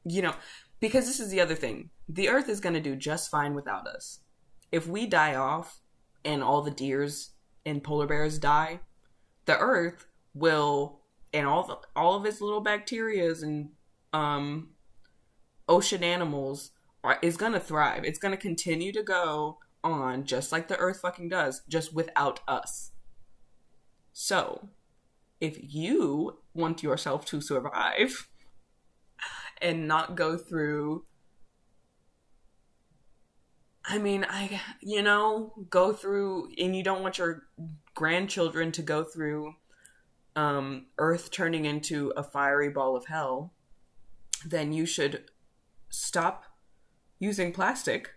you 0.05 0.21
know, 0.21 0.35
because 0.79 1.05
this 1.05 1.19
is 1.19 1.29
the 1.29 1.41
other 1.41 1.55
thing. 1.55 1.89
The 2.09 2.29
earth 2.29 2.49
is 2.49 2.59
going 2.59 2.73
to 2.73 2.81
do 2.81 2.95
just 2.95 3.31
fine 3.31 3.53
without 3.53 3.87
us. 3.87 4.19
If 4.71 4.87
we 4.87 5.05
die 5.05 5.35
off 5.35 5.79
and 6.25 6.43
all 6.43 6.61
the 6.61 6.71
deers 6.71 7.31
and 7.65 7.83
polar 7.83 8.07
bears 8.07 8.37
die, 8.37 8.81
the 9.45 9.57
earth 9.57 10.05
will 10.33 10.99
and 11.33 11.47
all 11.47 11.63
the, 11.63 11.77
all 11.95 12.15
of 12.15 12.25
its 12.25 12.41
little 12.41 12.63
bacterias 12.63 13.43
and 13.43 13.69
um 14.13 14.69
ocean 15.67 16.03
animals 16.03 16.71
are, 17.03 17.19
is 17.21 17.37
going 17.37 17.53
to 17.53 17.59
thrive. 17.59 18.03
It's 18.03 18.19
going 18.19 18.33
to 18.33 18.41
continue 18.41 18.91
to 18.93 19.03
go 19.03 19.57
on 19.83 20.23
just 20.25 20.51
like 20.51 20.67
the 20.67 20.77
earth 20.77 21.01
fucking 21.01 21.29
does, 21.29 21.61
just 21.67 21.93
without 21.93 22.39
us. 22.47 22.91
So, 24.13 24.69
if 25.41 25.57
you 25.61 26.39
want 26.53 26.83
yourself 26.83 27.25
to 27.25 27.41
survive 27.41 28.29
and 29.61 29.87
not 29.87 30.15
go 30.15 30.37
through 30.37 31.03
I 33.85 33.97
mean, 33.97 34.25
I 34.29 34.61
you 34.81 35.01
know, 35.01 35.53
go 35.69 35.91
through 35.91 36.51
and 36.57 36.73
you 36.73 36.83
don't 36.83 37.01
want 37.01 37.17
your 37.17 37.43
grandchildren 37.93 38.71
to 38.71 38.81
go 38.81 39.03
through 39.03 39.55
um 40.35 40.87
earth 40.97 41.29
turning 41.29 41.65
into 41.65 42.11
a 42.17 42.23
fiery 42.23 42.69
ball 42.69 42.95
of 42.95 43.05
hell, 43.05 43.53
then 44.45 44.73
you 44.73 44.85
should 44.85 45.25
stop 45.89 46.45
using 47.19 47.53
plastic 47.53 48.11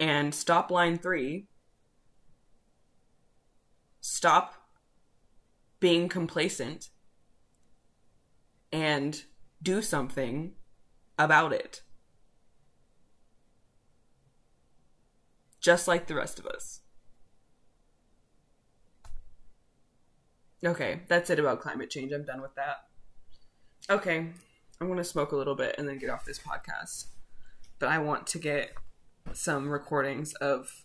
and 0.00 0.34
stop 0.34 0.70
line 0.70 0.98
3 0.98 1.46
stop 4.00 4.54
being 5.78 6.08
complacent 6.08 6.90
and 8.72 9.24
do 9.62 9.82
something 9.82 10.52
about 11.18 11.52
it. 11.52 11.82
Just 15.60 15.86
like 15.88 16.06
the 16.06 16.14
rest 16.14 16.38
of 16.38 16.46
us. 16.46 16.79
Okay, 20.64 21.00
that's 21.08 21.30
it 21.30 21.38
about 21.38 21.60
climate 21.60 21.90
change. 21.90 22.12
I'm 22.12 22.24
done 22.24 22.42
with 22.42 22.54
that. 22.56 22.84
Okay, 23.88 24.26
I'm 24.80 24.94
to 24.96 25.04
smoke 25.04 25.32
a 25.32 25.36
little 25.36 25.54
bit 25.54 25.74
and 25.78 25.88
then 25.88 25.98
get 25.98 26.10
off 26.10 26.24
this 26.24 26.38
podcast. 26.38 27.06
But 27.78 27.88
I 27.88 27.98
want 27.98 28.26
to 28.28 28.38
get 28.38 28.72
some 29.32 29.68
recordings 29.68 30.34
of 30.34 30.84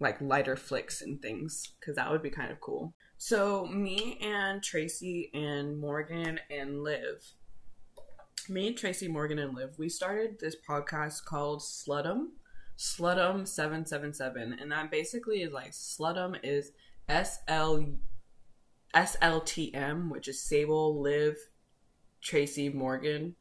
like 0.00 0.20
lighter 0.20 0.56
flicks 0.56 1.02
and 1.02 1.20
things 1.20 1.74
because 1.78 1.96
that 1.96 2.10
would 2.10 2.22
be 2.22 2.30
kind 2.30 2.50
of 2.50 2.60
cool. 2.60 2.94
So, 3.18 3.66
me 3.66 4.18
and 4.22 4.62
Tracy 4.62 5.30
and 5.34 5.78
Morgan 5.78 6.40
and 6.50 6.82
Liv, 6.82 7.34
me, 8.48 8.68
and 8.68 8.76
Tracy, 8.76 9.08
Morgan, 9.08 9.38
and 9.38 9.54
Liv, 9.54 9.78
we 9.78 9.88
started 9.88 10.40
this 10.40 10.56
podcast 10.68 11.24
called 11.24 11.60
Slutum, 11.60 12.28
Slutum 12.78 13.46
777. 13.46 14.56
And 14.58 14.72
that 14.72 14.90
basically 14.90 15.42
is 15.42 15.52
like 15.52 15.72
Slutum 15.72 16.36
is 16.42 16.72
S 17.08 17.40
L 17.46 17.84
S 18.94 19.16
L 19.20 19.40
T 19.40 19.72
M, 19.74 20.10
which 20.10 20.28
is 20.28 20.42
Sable, 20.42 21.00
Liv, 21.00 21.36
Tracy, 22.20 22.68
Morgan. 22.68 23.36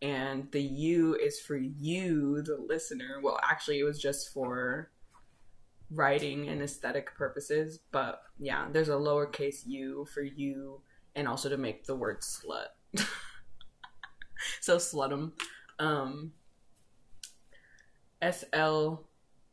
And 0.00 0.50
the 0.52 0.62
U 0.62 1.16
is 1.16 1.40
for 1.40 1.56
you, 1.56 2.42
the 2.42 2.56
listener. 2.56 3.18
Well, 3.22 3.40
actually, 3.42 3.80
it 3.80 3.84
was 3.84 4.00
just 4.00 4.32
for 4.32 4.90
writing 5.90 6.48
and 6.48 6.62
aesthetic 6.62 7.14
purposes, 7.14 7.80
but 7.90 8.22
yeah, 8.38 8.68
there's 8.72 8.88
a 8.88 8.92
lowercase 8.92 9.66
u 9.66 10.06
for 10.12 10.22
you 10.22 10.82
and 11.14 11.26
also 11.26 11.48
to 11.48 11.56
make 11.56 11.84
the 11.84 11.96
word 11.96 12.20
slut. 12.20 12.68
so 14.60 14.76
slutum. 14.76 15.32
Um 15.78 16.32
S 18.20 18.44
L 18.52 19.08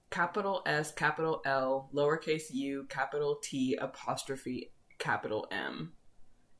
capital 0.09 0.61
S 0.65 0.91
capital 0.91 1.41
L 1.45 1.89
lowercase 1.93 2.51
u 2.51 2.85
capital 2.89 3.39
T 3.41 3.77
apostrophe 3.79 4.71
capital 4.99 5.47
M 5.51 5.93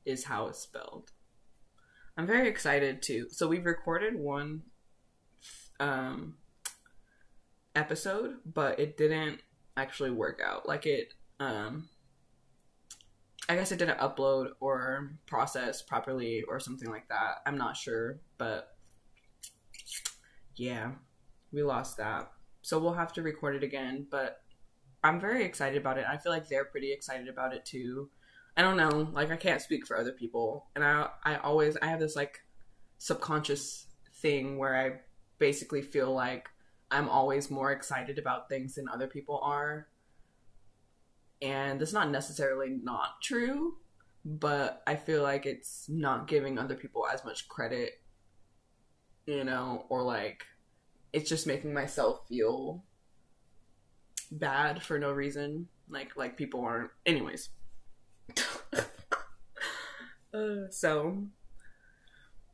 is 0.04 0.24
how 0.24 0.46
it's 0.46 0.60
spelled. 0.60 1.10
I'm 2.16 2.26
very 2.26 2.48
excited 2.48 3.02
too. 3.02 3.26
So 3.30 3.48
we've 3.48 3.66
recorded 3.66 4.18
one 4.18 4.62
um 5.78 6.36
episode, 7.74 8.36
but 8.46 8.80
it 8.80 8.96
didn't 8.96 9.40
actually 9.76 10.10
work 10.10 10.40
out. 10.44 10.66
Like 10.66 10.86
it, 10.86 11.12
um, 11.38 11.88
I 13.48 13.54
guess 13.54 13.70
it 13.70 13.78
didn't 13.78 13.98
upload 13.98 14.48
or 14.60 15.12
process 15.26 15.82
properly 15.82 16.42
or 16.48 16.58
something 16.58 16.90
like 16.90 17.08
that. 17.08 17.42
I'm 17.44 17.58
not 17.58 17.76
sure, 17.76 18.18
but 18.38 18.76
yeah, 20.56 20.92
we 21.52 21.62
lost 21.62 21.98
that. 21.98 22.30
So 22.62 22.78
we'll 22.78 22.94
have 22.94 23.12
to 23.12 23.22
record 23.22 23.54
it 23.54 23.62
again, 23.62 24.06
but 24.10 24.40
I'm 25.04 25.20
very 25.20 25.44
excited 25.44 25.80
about 25.80 25.98
it. 25.98 26.06
I 26.10 26.16
feel 26.16 26.32
like 26.32 26.48
they're 26.48 26.64
pretty 26.64 26.92
excited 26.92 27.28
about 27.28 27.54
it 27.54 27.64
too. 27.64 28.10
I 28.56 28.62
don't 28.62 28.76
know, 28.76 29.08
like 29.12 29.30
I 29.30 29.36
can't 29.36 29.60
speak 29.60 29.86
for 29.86 29.98
other 29.98 30.12
people. 30.12 30.66
And 30.74 30.84
I 30.84 31.08
I 31.24 31.36
always 31.36 31.76
I 31.76 31.86
have 31.86 32.00
this 32.00 32.16
like 32.16 32.40
subconscious 32.98 33.86
thing 34.16 34.58
where 34.58 34.76
I 34.76 35.00
basically 35.38 35.82
feel 35.82 36.12
like 36.12 36.48
I'm 36.90 37.08
always 37.08 37.50
more 37.50 37.72
excited 37.72 38.18
about 38.18 38.48
things 38.48 38.74
than 38.76 38.88
other 38.88 39.06
people 39.06 39.40
are. 39.42 39.88
And 41.42 41.80
that's 41.80 41.92
not 41.92 42.10
necessarily 42.10 42.78
not 42.82 43.20
true, 43.22 43.76
but 44.24 44.82
I 44.86 44.96
feel 44.96 45.22
like 45.22 45.44
it's 45.44 45.86
not 45.88 46.28
giving 46.28 46.58
other 46.58 46.74
people 46.74 47.06
as 47.06 47.24
much 47.24 47.48
credit, 47.48 48.00
you 49.26 49.44
know, 49.44 49.84
or 49.90 50.02
like 50.02 50.44
it's 51.12 51.28
just 51.28 51.46
making 51.46 51.74
myself 51.74 52.26
feel 52.28 52.84
bad 54.32 54.82
for 54.82 54.98
no 54.98 55.12
reason. 55.12 55.68
Like 55.90 56.16
like 56.16 56.36
people 56.36 56.62
aren't 56.62 56.90
anyways. 57.04 57.50
Uh, 60.34 60.70
so 60.70 61.26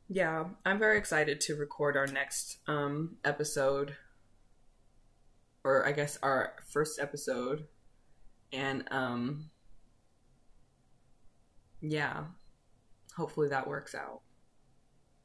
yeah, 0.09 0.45
I'm 0.65 0.79
very 0.79 0.97
excited 0.97 1.41
to 1.41 1.55
record 1.55 1.97
our 1.97 2.07
next 2.07 2.57
um 2.67 3.17
episode 3.23 3.95
or 5.63 5.85
I 5.87 5.91
guess 5.91 6.19
our 6.21 6.53
first 6.71 6.99
episode. 6.99 7.65
And 8.51 8.85
um 8.91 9.49
yeah, 11.81 12.25
hopefully 13.15 13.49
that 13.49 13.67
works 13.67 13.95
out. 13.95 14.21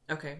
Okay. 0.09 0.39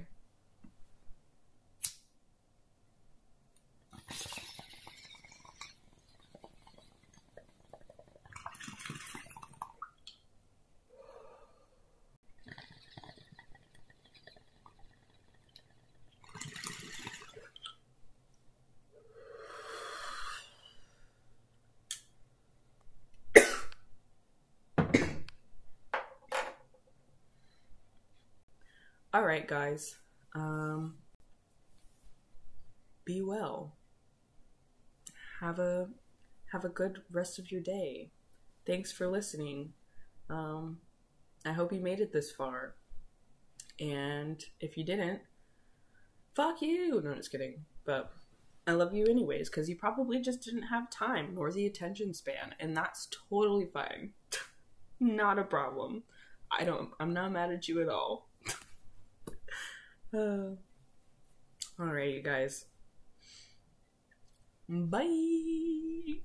All 29.19 29.25
right, 29.25 29.45
guys. 29.45 29.97
Um, 30.33 30.93
be 33.03 33.21
well. 33.21 33.75
Have 35.41 35.59
a 35.59 35.89
have 36.53 36.63
a 36.63 36.69
good 36.69 37.01
rest 37.11 37.37
of 37.37 37.51
your 37.51 37.59
day. 37.59 38.11
Thanks 38.65 38.93
for 38.93 39.07
listening. 39.07 39.73
Um, 40.29 40.77
I 41.45 41.51
hope 41.51 41.73
you 41.73 41.81
made 41.81 41.99
it 41.99 42.13
this 42.13 42.31
far. 42.31 42.75
And 43.77 44.41
if 44.61 44.77
you 44.77 44.85
didn't, 44.85 45.19
fuck 46.33 46.61
you. 46.61 47.01
No, 47.03 47.13
just 47.13 47.29
kidding. 47.29 47.65
But 47.83 48.13
I 48.67 48.71
love 48.71 48.93
you 48.93 49.03
anyways 49.03 49.49
because 49.49 49.67
you 49.67 49.75
probably 49.75 50.21
just 50.21 50.43
didn't 50.43 50.63
have 50.63 50.89
time 50.89 51.35
nor 51.35 51.51
the 51.51 51.65
attention 51.65 52.13
span, 52.13 52.55
and 52.57 52.73
that's 52.73 53.09
totally 53.29 53.65
fine. 53.65 54.11
not 55.01 55.37
a 55.37 55.43
problem. 55.43 56.03
I 56.57 56.63
don't. 56.63 56.91
I'm 57.01 57.11
not 57.11 57.33
mad 57.33 57.51
at 57.51 57.67
you 57.67 57.81
at 57.81 57.89
all. 57.89 58.28
Uh, 60.13 60.17
all 61.79 61.85
right, 61.85 62.13
you 62.13 62.21
guys. 62.21 62.65
Bye. 64.67 66.21